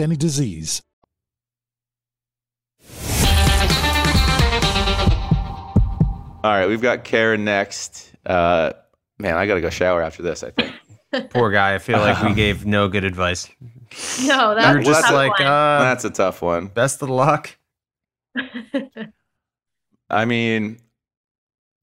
any 0.00 0.16
disease. 0.16 0.82
All 6.44 6.52
right, 6.52 6.68
we've 6.68 6.80
got 6.82 7.02
Karen 7.02 7.44
next. 7.44 8.12
Uh, 8.24 8.72
man, 9.18 9.34
I 9.36 9.46
gotta 9.46 9.60
go 9.60 9.70
shower 9.70 10.00
after 10.00 10.22
this. 10.22 10.44
I 10.44 10.50
think. 10.52 10.72
Poor 11.30 11.50
guy. 11.50 11.74
I 11.74 11.78
feel 11.78 11.98
like 11.98 12.22
we 12.22 12.34
gave 12.34 12.64
no 12.64 12.88
good 12.88 13.02
advice. 13.04 13.48
No, 14.24 14.52
You're 14.52 14.54
that's 14.54 14.86
just 14.86 15.00
a 15.00 15.02
tough 15.02 15.12
like, 15.12 15.38
one. 15.38 15.48
uh, 15.48 15.78
That's 15.80 16.04
a 16.04 16.10
tough 16.10 16.42
one. 16.42 16.66
best 16.68 17.02
of 17.02 17.08
luck. 17.10 17.56
I 20.10 20.24
mean, 20.24 20.78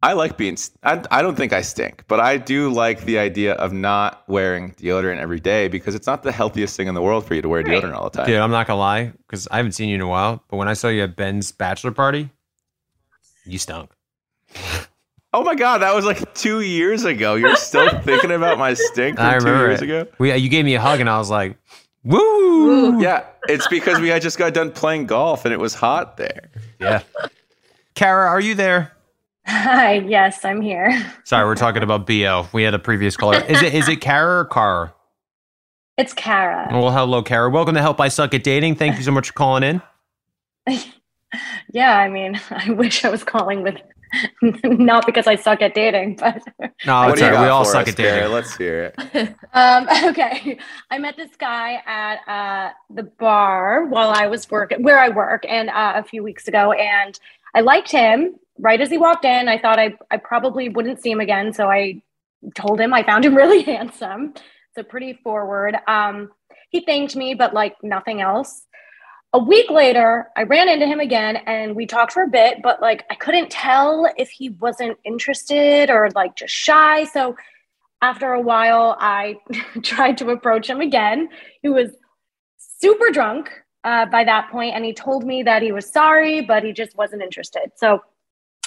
I 0.04 0.12
like 0.14 0.36
being. 0.36 0.58
I, 0.84 1.02
I 1.12 1.22
don't 1.22 1.36
think 1.36 1.54
I 1.54 1.62
stink, 1.62 2.04
but 2.10 2.20
I 2.20 2.36
do 2.36 2.70
like 2.70 3.06
the 3.06 3.18
idea 3.20 3.54
of 3.54 3.72
not 3.72 4.22
wearing 4.28 4.74
deodorant 4.74 5.20
every 5.20 5.40
day 5.40 5.70
because 5.70 5.96
it's 5.96 6.06
not 6.06 6.24
the 6.24 6.32
healthiest 6.34 6.76
thing 6.76 6.90
in 6.90 6.94
the 6.94 7.02
world 7.02 7.26
for 7.26 7.36
you 7.36 7.42
to 7.42 7.48
wear 7.48 7.64
deodorant 7.64 7.94
all 7.94 8.10
the 8.10 8.18
time. 8.18 8.28
Dude, 8.28 8.38
I'm 8.38 8.52
not 8.52 8.68
gonna 8.68 8.82
lie, 8.82 9.14
because 9.26 9.48
I 9.50 9.56
haven't 9.56 9.72
seen 9.72 9.88
you 9.88 9.96
in 9.96 10.02
a 10.02 10.08
while. 10.08 10.44
But 10.50 10.58
when 10.58 10.68
I 10.68 10.74
saw 10.74 10.90
you 10.90 11.04
at 11.04 11.16
Ben's 11.16 11.54
bachelor 11.54 11.92
party, 11.92 12.30
you 13.46 13.58
stunk. 13.58 13.92
Oh 15.34 15.42
my 15.42 15.56
god, 15.56 15.78
that 15.78 15.96
was 15.96 16.04
like 16.04 16.34
two 16.34 16.60
years 16.60 17.06
ago. 17.06 17.36
You're 17.36 17.56
still 17.56 17.88
thinking 18.02 18.32
about 18.32 18.60
my 18.60 18.74
stink 18.74 19.16
from 19.16 19.26
I 19.26 19.40
two 19.40 19.46
remember 19.46 19.68
years 19.70 19.82
it. 19.82 19.86
ago. 19.86 20.08
We, 20.18 20.36
you 20.36 20.50
gave 20.50 20.66
me 20.66 20.76
a 20.76 20.82
hug, 20.82 21.00
and 21.00 21.10
I 21.10 21.18
was 21.18 21.30
like, 21.30 21.56
"Woo!" 22.04 23.02
Yeah, 23.02 23.24
it's 23.48 23.68
because 23.70 24.02
we 24.02 24.10
had 24.10 24.22
just 24.22 24.38
got 24.38 24.54
done 24.54 24.72
playing 24.72 25.06
golf 25.06 25.46
and 25.46 25.54
it 25.54 25.62
was 25.62 25.74
hot 25.74 26.18
there. 26.18 26.50
Yeah. 26.78 27.04
Kara, 27.96 28.28
are 28.28 28.42
you 28.42 28.54
there? 28.54 28.92
Hi, 29.46 29.96
yes, 29.96 30.46
I'm 30.46 30.62
here. 30.62 31.06
Sorry, 31.26 31.46
we're 31.46 31.56
talking 31.56 31.84
about 31.84 32.08
BO. 32.08 32.48
We 32.54 32.64
had 32.64 32.74
a 32.74 32.80
previous 32.80 33.18
caller. 33.18 33.40
Is 33.40 33.62
it 33.62 33.74
is 33.74 33.90
it 33.90 33.98
Kara 34.00 34.40
or 34.42 34.46
Kara? 34.46 34.94
It's 35.98 36.14
Kara. 36.14 36.70
Well, 36.72 36.92
hello, 36.92 37.22
Kara. 37.22 37.50
Welcome 37.50 37.76
to 37.76 37.82
Help 37.82 38.00
I 38.00 38.08
Suck 38.08 38.34
at 38.34 38.44
Dating. 38.44 38.76
Thank 38.76 38.98
you 38.98 39.04
so 39.04 39.12
much 39.12 39.28
for 39.28 39.34
calling 39.34 39.64
in. 39.64 39.82
Yeah, 41.72 41.98
I 41.98 42.10
mean, 42.10 42.40
I 42.52 42.70
wish 42.70 43.04
I 43.04 43.10
was 43.10 43.24
calling 43.24 43.64
with 43.64 43.78
not 44.64 45.08
because 45.08 45.26
I 45.26 45.34
suck 45.36 45.64
at 45.64 45.74
dating, 45.74 46.18
but 46.18 46.44
No, 46.86 47.10
it's 47.10 47.20
all 47.20 47.32
right. 47.32 47.42
We 47.42 47.48
all 47.48 47.66
suck 47.66 47.88
us, 47.88 47.94
at 47.94 47.96
dating. 47.98 48.20
Kara? 48.20 48.30
Let's 48.30 48.56
hear 48.56 48.94
it. 48.96 49.36
um, 49.54 49.88
okay. 50.06 50.60
I 50.92 51.00
met 51.00 51.18
this 51.18 51.36
guy 51.36 51.82
at 51.88 52.20
uh, 52.28 52.74
the 52.94 53.02
bar 53.02 53.86
while 53.88 54.12
I 54.12 54.28
was 54.28 54.48
working 54.52 54.84
where 54.84 55.00
I 55.00 55.10
work, 55.10 55.44
and 55.50 55.72
uh, 55.72 55.94
a 55.96 56.04
few 56.04 56.22
weeks 56.22 56.48
ago, 56.48 56.74
and 56.74 57.20
I 57.56 57.62
liked 57.62 57.90
him. 57.92 58.36
Right 58.60 58.80
as 58.80 58.90
he 58.90 58.98
walked 58.98 59.26
in, 59.26 59.48
I 59.48 59.58
thought 59.58 59.80
I 59.80 59.96
I 60.12 60.18
probably 60.18 60.70
wouldn't 60.70 61.02
see 61.02 61.12
him 61.12 61.20
again, 61.20 61.54
so 61.54 61.70
I 61.70 62.02
told 62.56 62.80
him 62.80 62.94
I 62.94 63.04
found 63.04 63.26
him 63.26 63.36
really 63.42 63.64
handsome. 63.64 64.34
So 64.76 64.84
pretty 64.84 65.14
forward. 65.24 65.78
Um, 65.88 66.32
he 66.70 66.82
thanked 66.82 67.16
me, 67.16 67.34
but 67.36 67.54
like 67.54 67.76
nothing 67.84 68.22
else. 68.22 68.66
A 69.34 69.40
week 69.40 69.70
later, 69.70 70.28
I 70.36 70.44
ran 70.44 70.70
into 70.70 70.86
him 70.86 71.00
again 71.00 71.38
and 71.48 71.76
we 71.76 71.88
talked 71.88 72.12
for 72.14 72.24
a 72.24 72.28
bit, 72.28 72.62
but 72.62 72.82
like 72.82 73.04
I 73.10 73.16
couldn't 73.16 73.50
tell 73.50 74.08
if 74.18 74.30
he 74.30 74.50
wasn't 74.50 74.98
interested 75.06 75.90
or 75.90 76.10
like 76.14 76.36
just 76.36 76.54
shy. 76.54 77.06
So 77.06 77.36
after 78.02 78.34
a 78.34 78.42
while, 78.42 78.96
I 79.00 79.38
tried 79.84 80.18
to 80.20 80.30
approach 80.30 80.70
him 80.70 80.82
again. 80.82 81.30
He 81.62 81.70
was 81.70 81.92
super 82.58 83.10
drunk 83.12 83.50
uh, 83.84 84.06
by 84.08 84.24
that 84.24 84.52
point, 84.52 84.76
and 84.76 84.86
he 84.86 84.94
told 84.94 85.24
me 85.24 85.42
that 85.44 85.62
he 85.62 85.72
was 85.72 85.90
sorry, 85.90 86.42
but 86.42 86.64
he 86.64 86.74
just 86.74 86.96
wasn't 86.96 87.22
interested. 87.22 87.72
So 87.78 88.04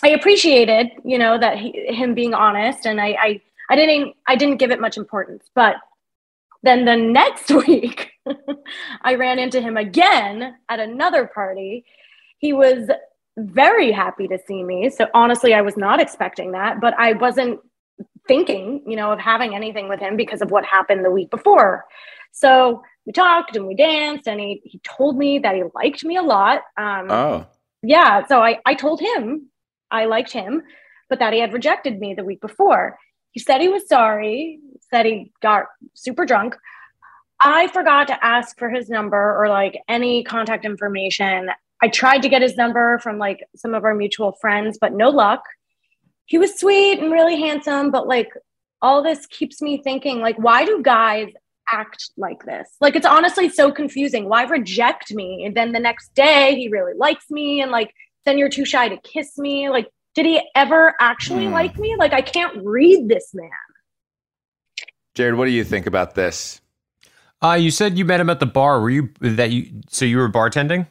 I 0.06 0.10
appreciated, 0.10 0.92
you 1.04 1.18
know, 1.18 1.36
that 1.36 1.58
he, 1.58 1.72
him 1.88 2.14
being 2.14 2.32
honest, 2.32 2.86
and 2.86 3.00
I, 3.00 3.16
I, 3.20 3.40
I 3.68 3.74
didn't, 3.74 4.14
I 4.28 4.36
didn't 4.36 4.58
give 4.58 4.70
it 4.70 4.80
much 4.80 4.96
importance. 4.96 5.50
But 5.52 5.74
then 6.62 6.84
the 6.84 6.94
next 6.94 7.50
week, 7.66 8.12
I 9.02 9.16
ran 9.16 9.40
into 9.40 9.60
him 9.60 9.76
again 9.76 10.54
at 10.68 10.78
another 10.78 11.26
party. 11.26 11.84
He 12.38 12.52
was 12.52 12.88
very 13.36 13.90
happy 13.90 14.28
to 14.28 14.38
see 14.46 14.62
me. 14.62 14.90
So 14.90 15.08
honestly, 15.12 15.54
I 15.54 15.62
was 15.62 15.76
not 15.76 16.00
expecting 16.00 16.52
that, 16.52 16.80
but 16.80 16.94
I 16.98 17.14
wasn't 17.14 17.58
thinking, 18.28 18.84
you 18.86 18.94
know, 18.94 19.10
of 19.10 19.18
having 19.18 19.56
anything 19.56 19.88
with 19.88 19.98
him 19.98 20.16
because 20.16 20.40
of 20.40 20.52
what 20.52 20.64
happened 20.64 21.04
the 21.04 21.10
week 21.10 21.30
before. 21.30 21.84
So 22.30 22.80
we 23.06 23.12
talked 23.12 23.56
and 23.56 23.66
we 23.66 23.74
danced, 23.74 24.28
and 24.28 24.38
he, 24.38 24.60
he 24.64 24.78
told 24.84 25.18
me 25.18 25.40
that 25.40 25.56
he 25.56 25.64
liked 25.74 26.04
me 26.04 26.16
a 26.16 26.22
lot. 26.22 26.62
Um, 26.76 27.10
Oh. 27.10 27.46
yeah. 27.82 28.24
So 28.28 28.40
I, 28.40 28.60
I 28.64 28.74
told 28.74 29.00
him 29.00 29.48
I 29.90 30.06
liked 30.06 30.32
him, 30.32 30.62
but 31.08 31.18
that 31.18 31.32
he 31.32 31.40
had 31.40 31.52
rejected 31.52 31.98
me 31.98 32.14
the 32.14 32.24
week 32.24 32.40
before. 32.40 32.98
He 33.32 33.40
said 33.40 33.60
he 33.60 33.68
was 33.68 33.88
sorry, 33.88 34.60
said 34.90 35.06
he 35.06 35.32
got 35.42 35.66
super 35.94 36.24
drunk. 36.24 36.56
I 37.40 37.68
forgot 37.68 38.08
to 38.08 38.24
ask 38.24 38.58
for 38.58 38.70
his 38.70 38.88
number 38.88 39.36
or 39.38 39.48
like 39.48 39.78
any 39.88 40.24
contact 40.24 40.64
information. 40.64 41.50
I 41.82 41.88
tried 41.88 42.22
to 42.22 42.28
get 42.28 42.42
his 42.42 42.56
number 42.56 42.98
from 43.00 43.18
like 43.18 43.44
some 43.54 43.74
of 43.74 43.84
our 43.84 43.94
mutual 43.94 44.32
friends, 44.40 44.78
but 44.80 44.94
no 44.94 45.10
luck. 45.10 45.42
He 46.24 46.38
was 46.38 46.58
sweet 46.58 46.98
and 46.98 47.12
really 47.12 47.38
handsome, 47.38 47.90
but 47.90 48.08
like 48.08 48.30
all 48.80 49.02
this 49.02 49.26
keeps 49.26 49.60
me 49.60 49.82
thinking 49.82 50.20
like 50.20 50.36
why 50.38 50.64
do 50.64 50.82
guys 50.82 51.28
act 51.70 52.10
like 52.16 52.44
this? 52.44 52.76
Like 52.80 52.96
it's 52.96 53.06
honestly 53.06 53.48
so 53.48 53.70
confusing. 53.70 54.28
Why 54.28 54.44
reject 54.44 55.12
me 55.14 55.44
and 55.44 55.54
then 55.54 55.72
the 55.72 55.80
next 55.80 56.14
day 56.14 56.54
he 56.54 56.68
really 56.68 56.94
likes 56.94 57.30
me 57.30 57.60
and 57.60 57.70
like 57.70 57.92
then 58.26 58.36
you're 58.36 58.50
too 58.50 58.64
shy 58.66 58.88
to 58.90 58.96
kiss 58.98 59.38
me? 59.38 59.70
Like 59.70 59.88
did 60.14 60.26
he 60.26 60.40
ever 60.54 60.94
actually 61.00 61.46
Hmm. 61.46 61.52
like 61.52 61.78
me? 61.78 61.94
Like 61.98 62.12
I 62.12 62.20
can't 62.22 62.56
read 62.64 63.08
this 63.08 63.30
man. 63.34 63.50
Jared, 65.14 65.34
what 65.36 65.46
do 65.46 65.50
you 65.50 65.64
think 65.64 65.86
about 65.86 66.14
this? 66.14 66.60
Uh, 67.42 67.52
you 67.52 67.70
said 67.70 67.96
you 67.98 68.04
met 68.04 68.20
him 68.20 68.30
at 68.30 68.40
the 68.40 68.46
bar. 68.46 68.80
Were 68.80 68.90
you 68.90 69.10
that 69.20 69.50
you? 69.50 69.80
So 69.88 70.04
you 70.04 70.18
were 70.18 70.28
bartending? 70.28 70.86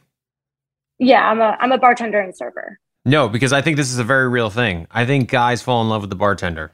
Yeah, 1.00 1.28
I'm 1.30 1.42
a 1.42 1.58
I'm 1.60 1.72
a 1.72 1.78
bartender 1.78 2.20
and 2.20 2.36
server. 2.36 2.80
No, 3.04 3.28
because 3.30 3.54
I 3.54 3.62
think 3.62 3.78
this 3.78 3.92
is 3.92 4.00
a 4.00 4.04
very 4.04 4.28
real 4.30 4.50
thing. 4.50 4.88
I 4.90 5.06
think 5.06 5.30
guys 5.30 5.62
fall 5.62 5.82
in 5.82 5.90
love 5.90 6.02
with 6.02 6.10
the 6.10 6.16
bartender. 6.16 6.72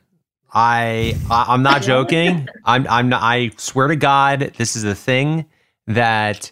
I, 0.54 1.15
I 1.30 1.45
I'm 1.50 1.63
not 1.63 1.82
joking. 1.93 2.47
I'm 2.65 2.86
I'm 2.89 3.10
not, 3.10 3.21
I 3.24 3.52
swear 3.58 3.88
to 3.88 3.95
God, 3.95 4.54
this 4.58 4.76
is 4.76 4.84
a 4.84 4.95
thing 4.95 5.45
that 5.88 6.52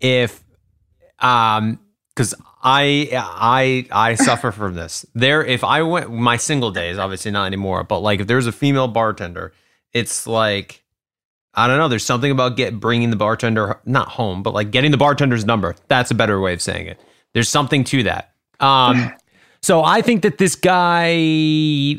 if 0.00 0.44
um 1.18 1.78
because 2.14 2.34
I 2.62 3.08
I 3.12 3.86
I 3.90 4.14
suffer 4.14 4.52
from 4.52 4.74
this. 4.74 5.04
There, 5.14 5.44
if 5.44 5.64
I 5.64 5.82
went 5.82 6.12
my 6.12 6.36
single 6.36 6.70
days, 6.70 6.98
obviously 6.98 7.30
not 7.30 7.46
anymore, 7.46 7.82
but 7.82 8.00
like 8.00 8.20
if 8.20 8.26
there's 8.26 8.46
a 8.46 8.52
female 8.52 8.88
bartender, 8.88 9.52
it's 9.92 10.26
like 10.26 10.82
I 11.54 11.66
don't 11.66 11.78
know. 11.78 11.88
There's 11.88 12.04
something 12.04 12.30
about 12.30 12.56
get 12.56 12.78
bringing 12.78 13.10
the 13.10 13.16
bartender 13.16 13.80
not 13.84 14.08
home, 14.08 14.42
but 14.42 14.54
like 14.54 14.70
getting 14.70 14.90
the 14.90 14.96
bartender's 14.96 15.44
number. 15.44 15.74
That's 15.88 16.10
a 16.10 16.14
better 16.14 16.40
way 16.40 16.54
of 16.54 16.62
saying 16.62 16.86
it. 16.86 17.00
There's 17.34 17.48
something 17.48 17.84
to 17.84 18.04
that. 18.04 18.32
Um, 18.60 19.12
so 19.62 19.82
I 19.82 20.00
think 20.00 20.22
that 20.22 20.38
this 20.38 20.54
guy 20.54 21.96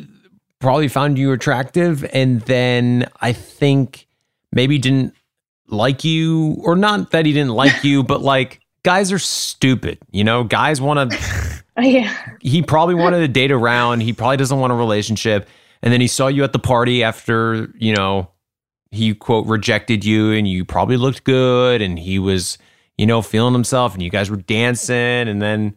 probably 0.59 0.87
found 0.87 1.19
you 1.19 1.33
attractive, 1.33 2.05
and 2.13 2.41
then 2.41 3.09
I 3.21 3.33
think 3.33 4.07
maybe 4.53 4.77
didn't 4.77 5.13
like 5.67 6.03
you, 6.03 6.55
or 6.63 6.75
not 6.75 7.11
that 7.11 7.25
he 7.25 7.33
didn't 7.33 7.53
like 7.53 7.83
you, 7.83 8.01
but 8.03 8.21
like 8.21 8.62
guys 8.83 9.11
are 9.11 9.19
stupid. 9.19 9.97
You 10.11 10.23
know, 10.23 10.43
guys 10.43 10.79
want 10.81 11.11
to 11.11 11.63
yeah. 11.81 12.15
he 12.41 12.61
probably 12.61 12.95
wanted 12.95 13.19
to 13.19 13.27
date 13.27 13.51
around. 13.51 14.01
He 14.01 14.13
probably 14.13 14.37
doesn't 14.37 14.59
want 14.59 14.71
a 14.73 14.75
relationship. 14.75 15.47
And 15.81 15.91
then 15.91 15.99
he 16.01 16.07
saw 16.07 16.27
you 16.27 16.43
at 16.43 16.53
the 16.53 16.59
party 16.59 17.03
after, 17.03 17.69
you 17.77 17.93
know, 17.93 18.29
he 18.91 19.13
quote 19.15 19.47
rejected 19.47 20.05
you 20.05 20.31
and 20.31 20.47
you 20.47 20.63
probably 20.65 20.97
looked 20.97 21.23
good 21.23 21.81
and 21.81 21.97
he 21.97 22.19
was, 22.19 22.57
you 22.97 23.05
know, 23.05 23.21
feeling 23.21 23.53
himself 23.53 23.93
and 23.93 24.03
you 24.03 24.09
guys 24.09 24.29
were 24.29 24.37
dancing 24.37 24.95
and 24.95 25.41
then, 25.41 25.75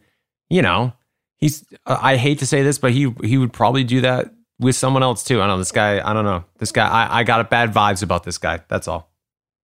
you 0.49 0.61
know, 0.61 0.93
he's 1.37 1.65
I 1.85 2.15
hate 2.15 2.39
to 2.39 2.45
say 2.45 2.61
this, 2.63 2.77
but 2.77 2.91
he 2.91 3.13
he 3.23 3.37
would 3.37 3.51
probably 3.51 3.83
do 3.83 4.01
that 4.01 4.33
with 4.59 4.75
someone 4.75 5.03
else 5.03 5.23
too. 5.23 5.41
I 5.41 5.47
don't 5.47 5.55
know. 5.55 5.57
This 5.57 5.71
guy, 5.71 6.07
I 6.09 6.13
don't 6.13 6.25
know. 6.25 6.45
This 6.57 6.71
guy, 6.71 6.87
I, 6.87 7.19
I 7.19 7.23
got 7.23 7.49
bad 7.49 7.73
vibes 7.73 8.03
about 8.03 8.23
this 8.23 8.37
guy. 8.37 8.61
That's 8.67 8.87
all. 8.87 9.11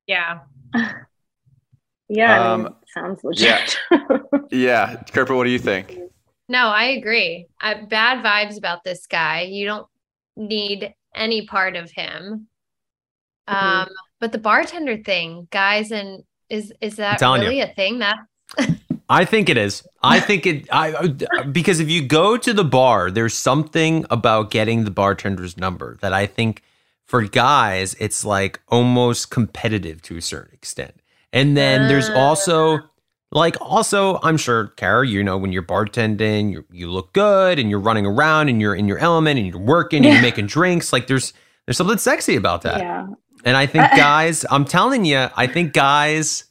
Yeah. 0.07 0.39
Yeah, 2.09 2.53
I 2.53 2.57
mean, 2.57 2.65
Um, 2.67 2.75
sounds 2.93 3.23
legit. 3.23 3.77
Yeah. 3.91 4.17
yeah. 4.51 5.03
Kerper, 5.07 5.35
what 5.35 5.45
do 5.45 5.49
you 5.49 5.59
think? 5.59 5.97
No, 6.49 6.67
I 6.67 6.85
agree. 6.85 7.47
I 7.59 7.75
bad 7.85 8.23
vibes 8.23 8.57
about 8.57 8.83
this 8.83 9.07
guy. 9.07 9.41
You 9.41 9.65
don't 9.65 9.87
need 10.35 10.93
any 11.15 11.45
part 11.45 11.75
of 11.75 11.91
him. 11.91 12.47
Mm-hmm. 13.49 13.55
Um, 13.55 13.89
but 14.19 14.31
the 14.31 14.37
bartender 14.37 14.97
thing, 14.97 15.47
guys, 15.51 15.91
and 15.91 16.23
is 16.49 16.73
is 16.81 16.97
that 16.97 17.19
telling 17.19 17.41
you. 17.41 17.47
really 17.47 17.61
a 17.61 17.73
thing? 17.73 17.99
That 17.99 18.17
I 19.09 19.25
think 19.25 19.49
it 19.49 19.57
is. 19.57 19.85
I 20.01 20.19
think 20.19 20.45
it. 20.45 20.67
I 20.71 21.07
because 21.51 21.79
if 21.79 21.89
you 21.89 22.05
go 22.07 22.37
to 22.37 22.53
the 22.53 22.63
bar, 22.63 23.11
there's 23.11 23.33
something 23.33 24.05
about 24.09 24.51
getting 24.51 24.85
the 24.85 24.91
bartender's 24.91 25.57
number 25.57 25.97
that 26.01 26.13
I 26.13 26.25
think 26.25 26.63
for 27.05 27.21
guys 27.23 27.95
it's 27.99 28.23
like 28.23 28.61
almost 28.69 29.29
competitive 29.29 30.01
to 30.03 30.17
a 30.17 30.21
certain 30.21 30.53
extent. 30.53 30.95
And 31.33 31.57
then 31.57 31.87
there's 31.89 32.09
ah. 32.09 32.15
also 32.15 32.79
like 33.31 33.57
also 33.59 34.19
I'm 34.23 34.37
sure 34.37 34.67
Kara, 34.77 35.05
you 35.07 35.23
know, 35.23 35.37
when 35.37 35.51
you're 35.51 35.63
bartending, 35.63 36.51
you 36.53 36.65
you 36.71 36.89
look 36.91 37.11
good 37.13 37.57
and 37.59 37.69
you're 37.69 37.79
running 37.79 38.05
around 38.05 38.47
and 38.49 38.61
you're 38.61 38.75
in 38.75 38.87
your 38.87 38.99
element 38.99 39.39
and 39.39 39.47
you're 39.47 39.59
working 39.59 39.97
and 39.97 40.05
Yeah. 40.05 40.13
you're 40.13 40.21
making 40.29 40.45
drinks. 40.47 40.93
Like 40.93 41.07
there's 41.07 41.33
there's 41.65 41.75
something 41.77 41.97
sexy 41.97 42.35
about 42.35 42.61
that. 42.61 42.77
Yeah. 42.79 43.07
And 43.43 43.57
I 43.57 43.65
think 43.65 43.83
guys, 43.97 44.45
I'm 44.51 44.63
telling 44.65 45.03
you, 45.05 45.27
I 45.35 45.47
think 45.47 45.73
guys 45.73 46.45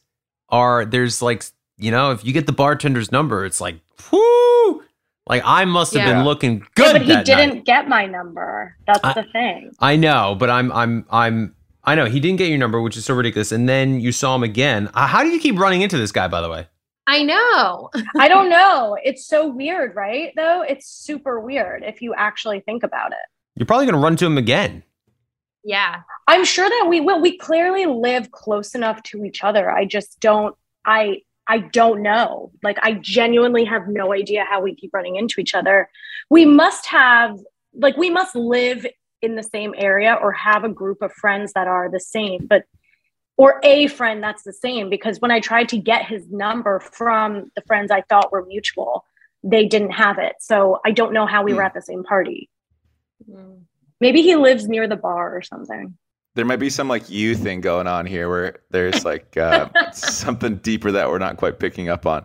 are 0.49 0.85
there's 0.85 1.23
like 1.23 1.45
you 1.79 1.91
know, 1.91 2.11
if 2.11 2.25
you 2.25 2.33
get 2.33 2.47
the 2.47 2.53
bartender's 2.53 3.11
number, 3.13 3.45
it's 3.47 3.61
like 3.61 3.79
whoo, 4.11 4.83
like 5.29 5.43
I 5.45 5.65
must 5.65 5.95
have 5.95 6.07
Yeah. 6.07 6.15
been 6.15 6.25
looking 6.25 6.59
Yeah, 6.59 6.67
good. 6.75 6.93
but 6.95 7.03
he 7.03 7.17
didn't 7.23 7.55
night. 7.55 7.65
get 7.65 7.89
my 7.89 8.07
number. 8.07 8.77
That's 8.89 9.01
I- 9.05 9.13
the 9.15 9.25
thing. 9.33 9.71
I 9.79 9.95
know, 9.95 10.35
but 10.37 10.51
I'm 10.51 10.73
I'm 10.73 11.07
I'm 11.11 11.55
I 11.85 11.95
know 11.95 12.05
he 12.07 12.21
didn't 12.21 12.39
get 12.39 12.49
your 12.49 12.59
number, 12.59 12.81
which 12.81 12.97
is 12.97 13.05
so 13.05 13.15
ridiculous. 13.15 13.51
And 13.53 13.69
then 13.69 14.01
you 14.01 14.13
saw 14.13 14.35
him 14.37 14.43
again. 14.43 14.89
Uh, 14.95 15.07
How 15.07 15.23
do 15.23 15.31
you 15.31 15.41
keep 15.41 15.59
running 15.59 15.83
into 15.83 15.99
this 15.99 16.13
guy, 16.13 16.29
by 16.29 16.41
the 16.41 16.49
way? 16.49 16.69
I 17.09 17.25
know. 17.25 17.91
I 18.19 18.29
don't 18.29 18.49
know. 18.59 18.97
It's 19.03 19.27
so 19.27 19.49
weird, 19.49 19.97
right? 19.97 20.33
Though 20.37 20.63
it's 20.63 20.87
super 20.87 21.41
weird 21.41 21.83
if 21.85 22.01
you 22.01 22.15
actually 22.15 22.61
think 22.61 22.85
about 22.85 23.11
it. 23.13 23.19
You're 23.57 23.67
probably 23.67 23.87
gonna 23.87 23.99
run 23.99 24.17
to 24.17 24.27
him 24.27 24.39
again. 24.39 24.83
Yeah. 25.65 26.03
I'm 26.29 26.45
sure 26.45 26.69
that 26.69 26.87
we 26.89 27.01
will. 27.01 27.21
We 27.21 27.37
clearly 27.37 27.87
live 27.87 28.31
close 28.31 28.75
enough 28.75 29.03
to 29.05 29.25
each 29.25 29.43
other. 29.45 29.71
I 29.71 29.85
just 29.85 30.21
don't. 30.21 30.57
I 30.87 31.23
I 31.49 31.59
don't 31.59 32.03
know. 32.03 32.53
Like 32.63 32.79
I 32.83 32.93
genuinely 32.95 33.65
have 33.65 33.89
no 33.89 34.13
idea 34.13 34.45
how 34.49 34.63
we 34.63 34.75
keep 34.75 34.95
running 34.95 35.17
into 35.17 35.41
each 35.41 35.55
other. 35.55 35.89
We 36.31 36.45
must 36.47 36.87
have 36.87 37.37
like 37.75 37.97
we 37.97 38.11
must 38.11 38.35
live 38.37 38.87
in 39.23 39.37
the 39.37 39.43
same 39.43 39.73
area 39.79 40.19
or 40.21 40.33
have 40.33 40.65
a 40.65 40.69
group 40.69 41.01
of 41.01 41.13
friends 41.13 41.53
that 41.55 41.69
are 41.69 41.89
the 41.91 42.01
same, 42.01 42.47
but 42.47 42.65
or 43.39 43.61
a 43.63 43.87
friend 43.87 44.23
that's 44.23 44.43
the 44.43 44.53
same 44.53 44.91
because 44.91 45.21
when 45.21 45.31
I 45.31 45.41
tried 45.41 45.69
to 45.71 45.79
get 45.79 46.05
his 46.05 46.29
number 46.31 46.81
from 46.81 47.51
the 47.57 47.63
friends 47.63 47.91
I 47.91 48.03
thought 48.03 48.31
were 48.31 48.45
mutual, 48.45 49.05
they 49.43 49.67
didn't 49.67 49.93
have 49.93 50.19
it. 50.19 50.35
So 50.41 50.81
I 50.85 50.91
don't 50.91 51.13
know 51.13 51.25
how 51.27 51.43
we 51.43 51.53
Hmm. 51.53 51.57
were 51.59 51.63
at 51.63 51.73
the 51.75 51.81
same 51.83 52.05
party. 52.05 52.51
Maybe 54.01 54.21
he 54.23 54.35
lives 54.37 54.69
near 54.69 54.87
the 54.89 54.97
bar 54.97 55.35
or 55.35 55.43
something. 55.43 55.97
There 56.35 56.45
might 56.45 56.57
be 56.59 56.71
some 56.71 56.89
like 56.89 57.09
you 57.09 57.35
thing 57.37 57.61
going 57.61 57.87
on 57.87 58.05
here 58.07 58.29
where 58.29 58.61
there's 58.71 59.05
like 59.05 59.37
uh, 59.37 59.69
something 59.93 60.57
deeper 60.57 60.91
that 60.93 61.09
we're 61.09 61.19
not 61.19 61.37
quite 61.37 61.59
picking 61.61 61.89
up 61.89 62.05
on. 62.07 62.25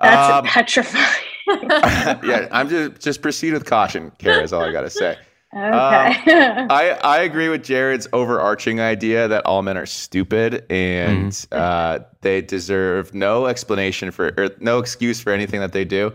That's 0.00 0.30
Um, 0.30 0.44
petrifying. 0.44 1.24
yeah, 1.60 2.46
I'm 2.52 2.68
just 2.68 3.00
just 3.00 3.22
proceed 3.22 3.52
with 3.54 3.64
caution, 3.64 4.12
Kara. 4.18 4.42
Is 4.42 4.52
all 4.52 4.62
I 4.62 4.70
got 4.70 4.82
to 4.82 4.90
say. 4.90 5.18
Okay. 5.54 5.66
Um, 5.70 6.66
I 6.70 6.98
I 7.02 7.18
agree 7.20 7.48
with 7.48 7.64
Jared's 7.64 8.06
overarching 8.12 8.80
idea 8.80 9.28
that 9.28 9.46
all 9.46 9.62
men 9.62 9.76
are 9.78 9.86
stupid 9.86 10.66
and 10.70 11.32
Mm-hmm. 11.32 11.58
uh, 11.58 12.04
they 12.20 12.42
deserve 12.42 13.14
no 13.14 13.46
explanation 13.46 14.10
for 14.10 14.34
or 14.36 14.50
no 14.60 14.78
excuse 14.78 15.20
for 15.20 15.32
anything 15.32 15.60
that 15.60 15.72
they 15.72 15.84
do. 15.84 16.12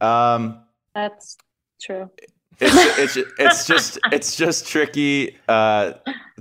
Um, 0.00 0.58
That's 0.94 1.36
true. 1.82 2.10
it's 2.60 3.16
it's 3.16 3.28
it's 3.38 3.66
just 3.66 3.98
it's 4.10 4.36
just 4.36 4.66
tricky 4.66 5.36
uh, 5.48 5.92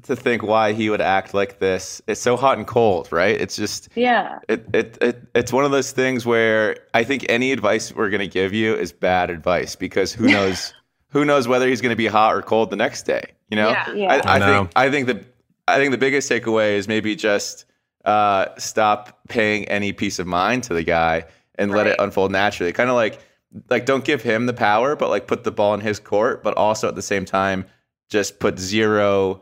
to 0.04 0.16
think 0.16 0.42
why 0.44 0.72
he 0.74 0.90
would 0.90 1.02
act 1.02 1.34
like 1.34 1.60
this. 1.60 2.02
It's 2.08 2.22
so 2.22 2.38
hot 2.38 2.58
and 2.58 2.66
cold, 2.68 3.12
right? 3.12 3.40
It's 3.40 3.56
just 3.56 3.90
Yeah. 3.96 4.40
it, 4.48 4.66
it, 4.74 4.98
it 5.02 5.22
it's 5.36 5.52
one 5.52 5.66
of 5.66 5.72
those 5.72 5.92
things 5.92 6.26
where 6.26 6.78
I 6.94 7.04
think 7.04 7.26
any 7.30 7.52
advice 7.52 7.94
we're 7.94 8.10
going 8.10 8.20
to 8.22 8.28
give 8.28 8.54
you 8.54 8.74
is 8.76 8.92
bad 8.94 9.30
advice 9.30 9.76
because 9.76 10.14
who 10.14 10.28
knows 10.32 10.74
who 11.12 11.26
knows 11.26 11.48
whether 11.48 11.68
he's 11.68 11.82
going 11.82 11.92
to 11.92 11.96
be 11.96 12.08
hot 12.08 12.34
or 12.34 12.42
cold 12.42 12.70
the 12.70 12.76
next 12.76 13.04
day. 13.04 13.32
You 13.50 13.58
know, 13.58 13.70
Yeah. 13.70 13.94
Yeah. 13.94 14.14
I, 14.14 14.16
I, 14.16 14.36
I 14.36 14.40
know. 14.40 14.46
think 14.64 14.72
I 14.76 14.90
think 14.90 15.08
the 15.08 15.26
I 15.68 15.78
think 15.78 15.92
the 15.92 15.98
biggest 15.98 16.30
takeaway 16.30 16.74
is 16.74 16.88
maybe 16.88 17.16
just 17.16 17.66
uh, 18.06 18.48
stop 18.58 19.20
paying 19.30 19.66
any 19.66 19.94
peace 19.94 20.20
of 20.20 20.28
mind 20.28 20.64
to 20.64 20.74
the 20.74 20.84
guy 20.84 21.26
and 21.56 21.72
let 21.72 21.88
it 21.88 21.96
unfold 22.00 22.32
naturally. 22.32 22.74
Kind 22.74 22.90
of 22.90 22.96
like 22.96 23.20
like 23.70 23.86
don't 23.86 24.04
give 24.04 24.22
him 24.22 24.46
the 24.46 24.54
power, 24.54 24.96
but 24.96 25.10
like 25.10 25.28
put 25.28 25.44
the 25.44 25.52
ball 25.52 25.74
in 25.74 25.82
his 25.82 26.00
court, 26.00 26.44
but 26.44 26.56
also 26.58 26.88
at 26.88 26.96
the 26.96 27.02
same 27.02 27.26
time 27.26 27.66
just 28.10 28.40
put 28.40 28.60
zero 28.60 29.42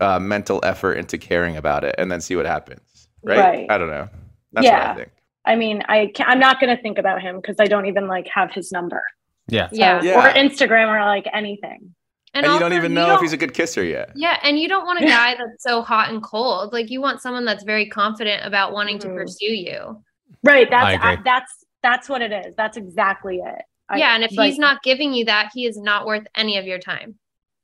uh, 0.00 0.18
mental 0.18 0.60
effort 0.62 0.94
into 0.94 1.18
caring 1.18 1.56
about 1.56 1.84
it 1.84 1.94
and 1.98 2.10
then 2.10 2.20
see 2.20 2.36
what 2.36 2.46
happens. 2.46 3.08
Right? 3.22 3.38
Right. 3.38 3.66
I 3.70 3.78
don't 3.78 3.88
know. 3.88 4.08
That's 4.52 4.64
what 4.66 4.72
Yeah. 4.72 4.92
I 4.92 4.94
think. 4.94 5.10
I 5.44 5.56
mean, 5.56 5.82
I 5.88 6.10
can, 6.14 6.26
I'm 6.28 6.38
not 6.38 6.60
going 6.60 6.74
to 6.74 6.82
think 6.82 6.98
about 6.98 7.22
him 7.22 7.36
because 7.36 7.56
I 7.60 7.66
don't 7.66 7.86
even 7.86 8.08
like 8.08 8.26
have 8.28 8.52
his 8.52 8.72
number. 8.72 9.02
Yeah. 9.48 9.68
So- 9.70 9.76
Yeah. 9.76 10.02
Yeah. 10.02 10.26
Or 10.28 10.32
Instagram 10.34 10.88
or 10.88 11.04
like 11.04 11.26
anything. 11.32 11.94
And, 12.34 12.44
you 12.44 12.58
don't 12.58 12.74
even 12.74 12.92
know 12.92 13.04
if 13.04 13.08
don't- 13.14 13.22
he's 13.22 13.32
a 13.32 13.38
good 13.38 13.54
kisser 13.54 13.82
yet. 13.82 14.10
Yeah, 14.14 14.38
and 14.42 14.58
you 14.58 14.68
don't 14.68 14.84
want 14.84 15.00
a 15.00 15.06
guy 15.06 15.36
that's 15.36 15.62
so 15.62 15.80
hot 15.80 16.10
and 16.10 16.22
cold. 16.22 16.72
Like 16.72 16.90
you 16.90 17.00
want 17.00 17.22
someone 17.22 17.44
that's 17.46 17.64
very 17.64 17.86
confident 17.88 18.44
about 18.44 18.72
wanting 18.72 18.98
to 19.00 19.08
pursue 19.08 19.46
you. 19.54 20.02
Right. 20.42 20.68
That's 20.68 20.84
I 20.86 20.92
agree. 20.92 21.08
I- 21.08 21.18
that's 21.24 21.64
that's 21.82 22.08
what 22.08 22.20
it 22.20 22.32
is. 22.32 22.54
That's 22.56 22.76
exactly 22.76 23.36
it. 23.36 23.62
I- 23.88 23.98
yeah, 23.98 24.14
and 24.14 24.22
if 24.24 24.32
like- 24.36 24.50
he's 24.50 24.58
not 24.58 24.82
giving 24.82 25.14
you 25.14 25.24
that, 25.26 25.50
he 25.54 25.64
is 25.66 25.78
not 25.78 26.04
worth 26.06 26.26
any 26.34 26.58
of 26.58 26.66
your 26.66 26.78
time. 26.78 27.14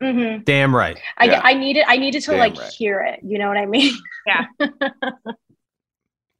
Mhm. 0.02 0.44
Damn 0.44 0.74
right. 0.74 0.98
I, 1.18 1.26
Yeah. 1.26 1.40
I 1.44 1.54
needed 1.54 1.84
I 1.86 1.96
needed 1.98 2.22
to 2.22 2.30
Damn 2.30 2.40
like 2.40 2.56
right. 2.56 2.72
hear 2.72 3.00
it. 3.02 3.20
You 3.22 3.38
know 3.38 3.48
what 3.48 3.56
I 3.58 3.66
mean? 3.66 3.92
Yeah. 4.26 4.46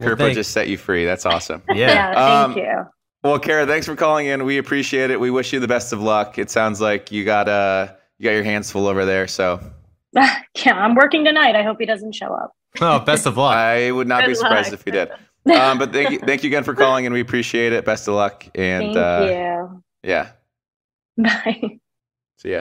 Well, 0.00 0.16
Kirpa 0.16 0.34
just 0.34 0.50
set 0.50 0.66
you 0.68 0.76
free. 0.76 1.04
That's 1.04 1.24
awesome. 1.26 1.62
Yeah. 1.72 2.12
thank 2.54 2.58
Um, 2.58 2.58
you. 2.58 2.86
Well, 3.22 3.38
Kara, 3.38 3.66
thanks 3.66 3.86
for 3.86 3.96
calling 3.96 4.26
in. 4.26 4.44
We 4.44 4.58
appreciate 4.58 5.10
it. 5.10 5.20
We 5.20 5.30
wish 5.30 5.52
you 5.52 5.60
the 5.60 5.68
best 5.68 5.92
of 5.92 6.00
luck. 6.02 6.38
It 6.38 6.50
sounds 6.50 6.80
like 6.80 7.12
you 7.12 7.24
got 7.24 7.48
uh 7.48 7.92
you 8.18 8.24
got 8.24 8.32
your 8.32 8.44
hands 8.44 8.70
full 8.70 8.86
over 8.86 9.04
there. 9.04 9.26
So 9.28 9.60
yeah, 10.14 10.74
I'm 10.74 10.94
working 10.94 11.24
tonight. 11.24 11.54
I 11.56 11.62
hope 11.62 11.78
he 11.80 11.86
doesn't 11.86 12.14
show 12.14 12.32
up. 12.34 12.52
Oh, 12.80 13.00
best 13.00 13.26
of 13.26 13.36
luck. 13.36 13.54
I 13.54 13.90
would 13.90 14.08
not 14.08 14.26
be 14.26 14.34
surprised 14.34 14.70
luck. 14.70 14.80
if 14.80 14.84
he 14.84 14.90
did. 14.90 15.10
Um, 15.44 15.76
but 15.76 15.92
thank 15.92 16.10
you, 16.12 16.20
thank 16.20 16.44
you 16.44 16.48
again 16.50 16.62
for 16.62 16.72
calling, 16.72 17.04
and 17.04 17.12
we 17.12 17.20
appreciate 17.20 17.72
it. 17.72 17.84
Best 17.84 18.06
of 18.06 18.14
luck, 18.14 18.46
and 18.54 18.94
Thank 18.94 18.96
uh, 18.96 19.26
you. 19.28 19.82
yeah, 20.04 20.28
Bye. 21.18 21.80
so 22.36 22.46
yeah. 22.46 22.58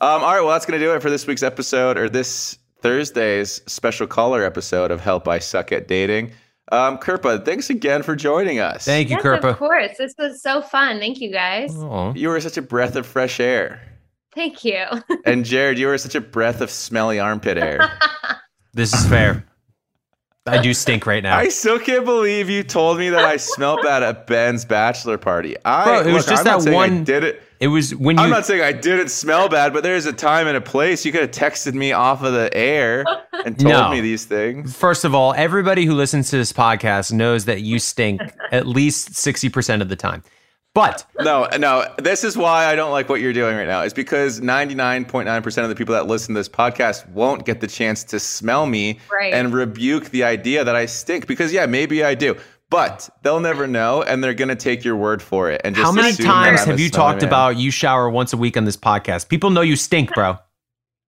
Um, 0.00 0.22
all 0.22 0.32
right, 0.32 0.40
well, 0.40 0.48
that's 0.48 0.64
gonna 0.64 0.78
do 0.78 0.94
it 0.94 1.02
for 1.02 1.10
this 1.10 1.26
week's 1.26 1.42
episode, 1.42 1.98
or 1.98 2.08
this 2.08 2.58
Thursday's 2.80 3.60
special 3.66 4.06
caller 4.06 4.42
episode 4.42 4.90
of 4.90 5.02
Help 5.02 5.28
I 5.28 5.38
Suck 5.38 5.70
at 5.70 5.86
Dating. 5.86 6.32
Um, 6.70 6.98
Kirpa, 6.98 7.44
thanks 7.44 7.70
again 7.70 8.02
for 8.02 8.14
joining 8.14 8.58
us. 8.58 8.84
Thank 8.84 9.08
you, 9.08 9.16
yes, 9.16 9.24
Kirpa. 9.24 9.44
of 9.50 9.56
course. 9.58 9.96
This 9.98 10.14
was 10.18 10.42
so 10.42 10.60
fun. 10.60 10.98
Thank 10.98 11.20
you 11.20 11.32
guys. 11.32 11.74
Aw. 11.76 12.12
You 12.14 12.28
were 12.28 12.40
such 12.40 12.56
a 12.56 12.62
breath 12.62 12.94
of 12.96 13.06
fresh 13.06 13.40
air. 13.40 13.80
Thank 14.34 14.64
you. 14.64 14.84
And 15.24 15.44
Jared, 15.44 15.78
you 15.78 15.86
were 15.86 15.98
such 15.98 16.14
a 16.14 16.20
breath 16.20 16.60
of 16.60 16.70
smelly 16.70 17.18
armpit 17.18 17.58
air. 17.58 17.90
This 18.74 18.92
is 18.92 19.06
fair. 19.08 19.44
I 20.46 20.62
do 20.62 20.72
stink 20.72 21.04
right 21.06 21.22
now. 21.22 21.36
I 21.36 21.48
still 21.48 21.78
can't 21.80 22.04
believe 22.04 22.48
you 22.48 22.62
told 22.62 22.98
me 22.98 23.08
that 23.10 23.24
I 23.24 23.36
smelled 23.38 23.80
bad 23.82 24.02
at 24.04 24.26
Ben's 24.26 24.64
bachelor 24.64 25.18
party. 25.18 25.56
I, 25.64 25.84
Bro, 25.84 26.00
it 26.00 26.12
was 26.12 26.26
look, 26.26 26.36
just 26.36 26.46
I'm 26.46 26.58
that 26.58 26.62
saying 26.62 26.74
I 26.76 26.78
one- 26.78 27.04
did 27.04 27.24
it. 27.24 27.42
It 27.60 27.68
was 27.68 27.94
when 27.94 28.16
you. 28.16 28.22
I'm 28.22 28.30
not 28.30 28.46
saying 28.46 28.62
I 28.62 28.72
didn't 28.72 29.08
smell 29.08 29.48
bad, 29.48 29.72
but 29.72 29.82
there's 29.82 30.06
a 30.06 30.12
time 30.12 30.46
and 30.46 30.56
a 30.56 30.60
place. 30.60 31.04
You 31.04 31.10
could 31.12 31.22
have 31.22 31.30
texted 31.32 31.74
me 31.74 31.92
off 31.92 32.22
of 32.22 32.32
the 32.32 32.48
air 32.56 33.04
and 33.44 33.58
told 33.58 33.72
No. 33.72 33.90
me 33.90 34.00
these 34.00 34.24
things. 34.26 34.76
First 34.76 35.04
of 35.04 35.14
all, 35.14 35.34
everybody 35.34 35.84
who 35.84 35.94
listens 35.94 36.30
to 36.30 36.36
this 36.36 36.52
podcast 36.52 37.12
knows 37.12 37.46
that 37.46 37.62
you 37.62 37.78
stink 37.80 38.20
at 38.52 38.66
least 38.66 39.10
60% 39.10 39.80
of 39.82 39.88
the 39.88 39.96
time. 39.96 40.22
But 40.74 41.04
No, 41.18 41.48
no. 41.58 41.92
This 41.98 42.22
is 42.22 42.36
why 42.36 42.66
I 42.66 42.76
don't 42.76 42.92
like 42.92 43.08
what 43.08 43.20
you're 43.20 43.32
doing 43.32 43.56
right 43.56 43.66
now. 43.66 43.82
Is 43.82 43.92
because 43.92 44.40
99.9% 44.40 45.62
of 45.64 45.68
the 45.68 45.74
people 45.74 45.94
that 45.94 46.06
listen 46.06 46.34
to 46.34 46.38
this 46.38 46.48
podcast 46.48 47.08
won't 47.10 47.44
get 47.44 47.60
the 47.60 47.66
chance 47.66 48.04
to 48.04 48.20
smell 48.20 48.66
me 48.66 49.00
Right. 49.10 49.32
and 49.34 49.52
rebuke 49.52 50.10
the 50.10 50.22
idea 50.22 50.62
that 50.64 50.76
I 50.76 50.86
stink. 50.86 51.26
Because 51.26 51.52
yeah, 51.52 51.66
maybe 51.66 52.04
I 52.04 52.14
do, 52.14 52.36
but 52.70 53.08
they'll 53.22 53.40
never 53.40 53.66
know, 53.66 54.02
and 54.02 54.22
they're 54.22 54.34
gonna 54.34 54.54
take 54.56 54.84
your 54.84 54.96
word 54.96 55.22
for 55.22 55.50
it. 55.50 55.60
And 55.64 55.74
just 55.74 55.84
how 55.84 55.92
many 55.92 56.14
times 56.14 56.64
have 56.64 56.78
you 56.78 56.90
talked 56.90 57.22
man. 57.22 57.28
about 57.28 57.56
you 57.56 57.70
shower 57.70 58.10
once 58.10 58.32
a 58.32 58.36
week 58.36 58.56
on 58.56 58.64
this 58.64 58.76
podcast? 58.76 59.28
People 59.28 59.50
know 59.50 59.62
you 59.62 59.76
stink, 59.76 60.12
bro. 60.14 60.36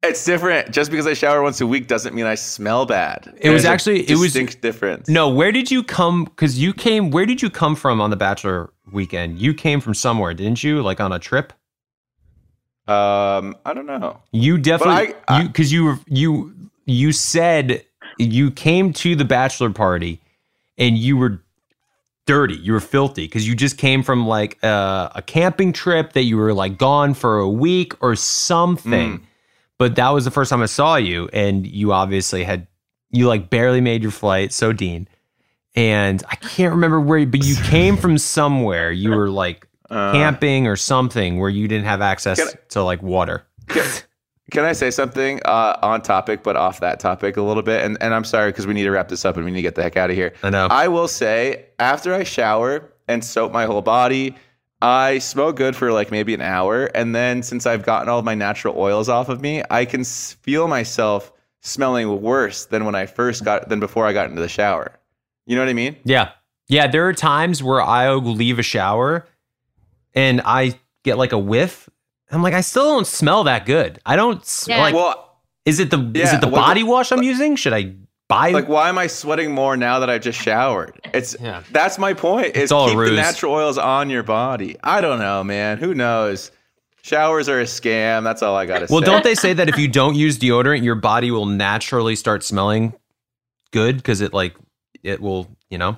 It's 0.03 0.25
different. 0.25 0.71
Just 0.71 0.91
because 0.91 1.07
I 1.07 1.13
shower 1.13 1.43
once 1.43 1.61
a 1.61 1.67
week 1.67 1.87
doesn't 1.87 2.15
mean 2.15 2.25
I 2.25 2.35
smell 2.35 2.87
bad. 2.87 3.27
It 3.39 3.51
was 3.51 3.63
There's 3.63 3.65
a 3.65 3.69
actually- 3.69 4.11
it 4.11 4.17
was- 4.17 4.33
difference. 4.33 5.09
No, 5.11 5.29
where 5.29 5.53
did 5.53 5.71
you 5.71 5.83
come? 5.83 6.25
Because 6.25 6.59
you 6.59 6.73
came. 6.73 7.11
Where 7.11 7.27
did 7.27 7.43
you 7.43 7.51
come 7.51 7.77
from 7.77 8.01
on 8.01 8.09
the 8.09 8.17
bachelor 8.17 8.71
weekend? 8.91 9.39
You 9.39 9.53
came 9.53 9.79
from 9.81 9.93
somewhere, 9.95 10.33
didn't 10.33 10.65
you? 10.65 10.81
Like 10.81 11.01
on 11.01 11.13
a 11.13 11.19
trip? 11.19 11.53
Um, 12.89 13.57
I 13.65 13.75
don't 13.75 13.87
know. 13.87 14.21
You 14.33 14.57
definitely 14.59 15.15
I- 15.29 15.37
I- 15.37 15.43
you 15.43 15.49
because 15.49 15.71
you 15.71 15.85
were 15.85 15.99
you 16.07 16.55
you 16.87 17.13
said 17.13 17.85
you 18.19 18.51
came 18.51 18.93
to 18.95 19.15
the 19.15 19.25
bachelor 19.25 19.71
party 19.71 20.21
and 20.79 20.97
you 20.99 21.17
were 21.17 21.43
dirty. 22.31 22.55
You 22.55 22.75
were 22.75 22.81
filthy 22.81 23.25
because 23.25 23.47
you 23.49 23.57
just 23.57 23.77
came 23.77 24.05
from 24.05 24.27
like 24.27 24.63
a, 24.63 25.11
a 25.17 25.23
camping 25.23 25.73
trip 25.73 26.13
that 26.13 26.23
you 26.23 26.37
were 26.37 26.55
like 26.55 26.79
gone 26.79 27.15
for 27.15 27.39
a 27.39 27.49
week 27.49 27.93
or 28.01 28.15
something. 28.15 29.19
Mm. 29.19 29.23
But 29.79 29.97
that 29.97 30.11
was 30.11 30.25
the 30.25 30.31
first 30.31 30.51
time 30.51 30.63
I 30.63 30.67
saw 30.67 30.97
you, 30.97 31.29
and 31.33 31.67
you 31.67 31.93
obviously 31.93 32.45
had 32.45 32.69
you 33.11 33.27
like 33.27 33.51
barely 33.51 33.81
made 33.81 34.03
your 34.03 34.13
flight. 34.13 34.53
So 34.53 34.73
Dean, 34.73 35.09
and 35.75 36.23
I 36.29 36.37
can't 36.37 36.73
remember 36.75 37.01
where, 37.01 37.27
but 37.27 37.45
you 37.45 37.57
came 37.65 37.97
from 37.97 38.17
somewhere. 38.19 38.93
You 38.93 39.11
were 39.11 39.31
like 39.31 39.67
Uh, 39.91 40.13
camping 40.13 40.69
or 40.69 40.77
something 40.77 41.41
where 41.41 41.51
you 41.51 41.67
didn't 41.67 41.87
have 41.87 42.01
access 42.01 42.39
I- 42.39 42.57
to 42.69 42.83
like 42.85 43.03
water. 43.03 43.45
Can 43.67 43.85
I 44.59 44.73
say 44.73 44.91
something 44.91 45.41
uh, 45.45 45.79
on 45.83 46.03
topic, 46.03 46.43
but 46.43 46.57
off 46.57 46.81
that 46.81 47.01
topic 47.01 47.37
a 47.37 47.43
little 47.43 47.63
bit? 47.63 47.85
And 47.85 47.97
and 48.01 48.15
I'm 48.15 48.25
sorry 48.25 48.51
because 48.51 48.67
we 48.67 48.75
need 48.75 48.85
to 48.85 48.91
wrap 48.91 49.09
this 49.09 49.25
up 49.25 49.37
and 49.37 49.45
we 49.45 49.51
need 49.51 49.59
to 49.59 49.63
get 49.63 49.75
the 49.75 49.83
heck 49.83 49.97
out 49.97 50.11
of 50.11 50.17
here. 50.17 50.33
I 50.43 50.51
know. 50.51 50.67
I 50.71 50.89
will 50.89 51.09
say 51.09 51.67
after 51.79 52.15
I 52.15 52.25
shower 52.25 52.93
and 53.09 53.25
soap 53.25 53.53
my 53.53 53.65
whole 53.65 53.83
body, 53.83 54.37
I 54.83 55.19
smell 55.19 55.53
good 55.53 55.77
for 55.77 55.93
like 55.93 56.11
maybe 56.11 56.35
an 56.35 56.41
hour, 56.41 56.87
and 56.87 57.15
then 57.15 57.43
since 57.43 57.67
I've 57.67 57.85
gotten 57.85 58.09
all 58.09 58.23
my 58.23 58.35
natural 58.35 58.79
oils 58.79 59.09
off 59.09 59.29
of 59.29 59.41
me, 59.41 59.63
I 59.71 59.85
can 59.85 60.05
feel 60.05 60.69
myself 60.69 61.33
smelling 61.61 62.23
worse 62.23 62.65
than 62.67 62.85
when 62.85 62.95
I 62.95 63.07
first 63.07 63.45
got 63.45 63.69
than 63.69 63.81
before 63.81 64.07
I 64.07 64.13
got 64.13 64.29
into 64.31 64.41
the 64.41 64.49
shower. 64.49 64.93
You 65.47 65.57
know 65.57 65.63
what 65.63 65.69
I 65.69 65.75
mean? 65.75 65.97
Yeah. 66.05 66.33
Yeah. 66.69 66.87
There 66.87 67.07
are 67.09 67.13
times 67.13 67.63
where 67.63 67.83
I'll 67.83 68.23
leave 68.23 68.59
a 68.59 68.63
shower 68.63 69.27
and 70.15 70.41
I 70.45 70.79
get 71.03 71.19
like 71.19 71.33
a 71.33 71.39
whiff. 71.39 71.89
I'm 72.31 72.43
like, 72.43 72.55
I 72.55 72.61
still 72.61 72.85
don't 72.85 73.07
smell 73.07 73.45
that 73.45 73.67
good. 73.67 73.99
I 74.07 74.17
don't 74.17 74.41
s- 74.41 74.67
Yeah. 74.69 74.81
like. 74.81 74.95
Well, 74.95 75.39
is 75.65 75.79
it 75.81 75.91
the 75.91 75.99
is 76.15 76.33
it 76.33 76.41
the 76.41 76.49
well, 76.49 76.63
body 76.63 76.83
wash 76.83 77.13
I'm 77.13 77.23
using? 77.23 77.57
Should 77.57 77.73
I 77.73 77.95
buy? 78.29 78.51
like 78.51 78.69
why 78.69 78.89
am 78.89 78.97
I 78.99 79.07
sweating 79.09 79.53
more 79.53 79.77
now 79.77 79.99
that 79.99 80.09
I've 80.09 80.23
just 80.23 80.41
showered? 80.41 80.99
It's 81.13 81.37
Yeah. 81.41 81.63
that's 81.73 81.99
my 81.99 82.15
point. 82.15 82.57
Is 82.57 82.73
all 82.73 82.87
a 82.87 82.91
keep 82.91 82.99
the 82.99 83.17
natural 83.17 83.53
oils 83.53 83.77
on 83.79 84.09
your 84.11 84.23
body. 84.23 84.77
I 84.83 85.01
don't 85.01 85.19
know, 85.19 85.45
man. 85.45 85.79
Who 85.79 85.95
knows? 85.95 86.51
Showers 87.03 87.49
are 87.49 87.61
a 87.61 87.65
scam. 87.65 88.25
That's 88.25 88.43
all 88.43 88.55
I 88.57 88.67
gotta 88.67 88.81
well, 88.81 88.89
say. 88.89 88.95
Well, 88.95 89.01
don't 89.03 89.25
they 89.25 89.35
say 89.35 89.53
that 89.55 89.69
if 89.69 89.79
you 89.79 89.89
don't 89.89 90.15
use 90.15 90.39
deodorant, 90.39 90.83
your 90.85 90.95
body 90.95 91.31
will 91.31 91.47
naturally 91.47 92.15
start 92.17 92.43
smelling 92.45 92.93
good 93.73 93.97
because 93.97 94.21
it 94.21 94.33
like 94.33 94.55
it 95.03 95.21
will, 95.21 95.49
you 95.71 95.79
know. 95.79 95.97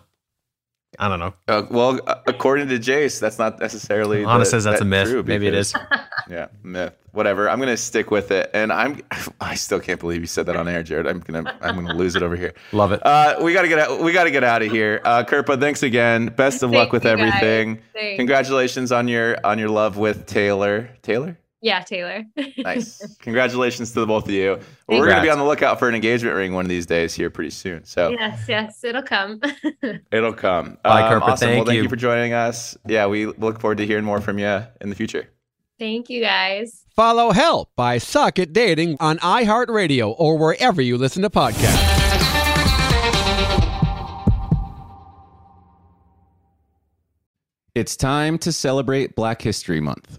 I 1.02 1.08
don't 1.08 1.18
know. 1.18 1.34
Uh, 1.48 1.62
well, 1.68 1.98
according 2.28 2.68
to 2.68 2.78
Jace, 2.78 3.18
that's 3.18 3.36
not 3.36 3.58
necessarily. 3.58 4.24
Anna 4.24 4.38
the- 4.38 4.44
says 4.44 4.62
that's 4.62 4.78
that 4.78 4.84
a 4.84 4.88
myth. 4.88 5.08
true 5.10 5.24
Maybe 5.24 5.48
it 5.48 5.54
is. 5.54 5.74
Yeah, 6.30 6.46
myth. 6.62 6.94
Whatever. 7.10 7.50
I'm 7.50 7.58
gonna 7.58 7.76
stick 7.76 8.12
with 8.12 8.30
it, 8.30 8.48
and 8.54 8.72
I'm. 8.72 9.00
I 9.40 9.56
still 9.56 9.80
can't 9.80 9.98
believe 9.98 10.20
you 10.20 10.28
said 10.28 10.46
that 10.46 10.54
on 10.54 10.68
air, 10.68 10.84
Jared. 10.84 11.08
I'm 11.08 11.18
gonna. 11.18 11.58
I'm 11.60 11.74
gonna 11.74 11.94
lose 11.94 12.14
it 12.14 12.22
over 12.22 12.36
here. 12.36 12.54
Love 12.70 12.92
it. 12.92 13.04
Uh, 13.04 13.38
we 13.42 13.52
gotta 13.52 13.66
get 13.66 13.80
out. 13.80 14.00
We 14.00 14.12
gotta 14.12 14.30
get 14.30 14.44
out 14.44 14.62
of 14.62 14.70
here. 14.70 15.00
Uh, 15.04 15.24
Kirpa, 15.24 15.58
thanks 15.58 15.82
again. 15.82 16.26
Best 16.26 16.62
of 16.62 16.70
luck 16.70 16.92
with 16.92 17.04
everything. 17.04 17.80
Congratulations 18.16 18.92
on 18.92 19.08
your 19.08 19.36
on 19.44 19.58
your 19.58 19.68
love 19.70 19.96
with 19.98 20.26
Taylor. 20.26 20.90
Taylor. 21.02 21.36
Yeah, 21.62 21.80
Taylor. 21.80 22.24
Nice. 22.58 23.16
Congratulations 23.18 23.92
to 23.92 24.00
the 24.00 24.06
both 24.06 24.24
of 24.26 24.30
you. 24.32 24.58
Well, 24.88 24.98
we're 25.00 25.08
gonna 25.08 25.22
be 25.22 25.30
on 25.30 25.38
the 25.38 25.44
lookout 25.44 25.78
for 25.78 25.88
an 25.88 25.94
engagement 25.94 26.36
ring 26.36 26.52
one 26.52 26.64
of 26.64 26.68
these 26.68 26.86
days 26.86 27.14
here 27.14 27.30
pretty 27.30 27.50
soon. 27.50 27.84
So 27.84 28.10
yes, 28.10 28.44
yes, 28.48 28.84
it'll 28.84 29.02
come. 29.02 29.40
it'll 30.12 30.32
come. 30.32 30.76
Bye, 30.84 31.02
Um, 31.02 31.12
Kirpa. 31.20 31.22
Awesome. 31.22 31.48
well, 31.48 31.56
Thank 31.56 31.66
thank 31.68 31.76
you. 31.76 31.82
you. 31.84 31.88
for 31.88 31.96
joining 31.96 32.32
us. 32.34 32.76
Yeah, 32.86 33.06
we 33.06 33.26
look 33.26 33.60
forward 33.60 33.78
to 33.78 33.86
hearing 33.86 34.04
more 34.04 34.20
from 34.20 34.38
you 34.38 34.62
in 34.80 34.90
the 34.90 34.94
future. 34.96 35.28
Thank 35.78 36.10
you 36.10 36.20
guys. 36.20 36.84
Follow 36.94 37.30
Help 37.32 37.70
I 37.78 37.98
Suck 37.98 38.38
at 38.38 38.52
Dating 38.52 38.96
on 39.00 39.18
iHeartRadio 39.18 40.14
or 40.18 40.36
wherever 40.38 40.80
you 40.82 40.96
listen 40.98 41.22
to 41.22 41.30
podcasts. 41.30 41.88
It's 47.74 47.96
time 47.96 48.38
to 48.38 48.52
celebrate 48.52 49.14
Black 49.16 49.40
History 49.42 49.80
Month 49.80 50.18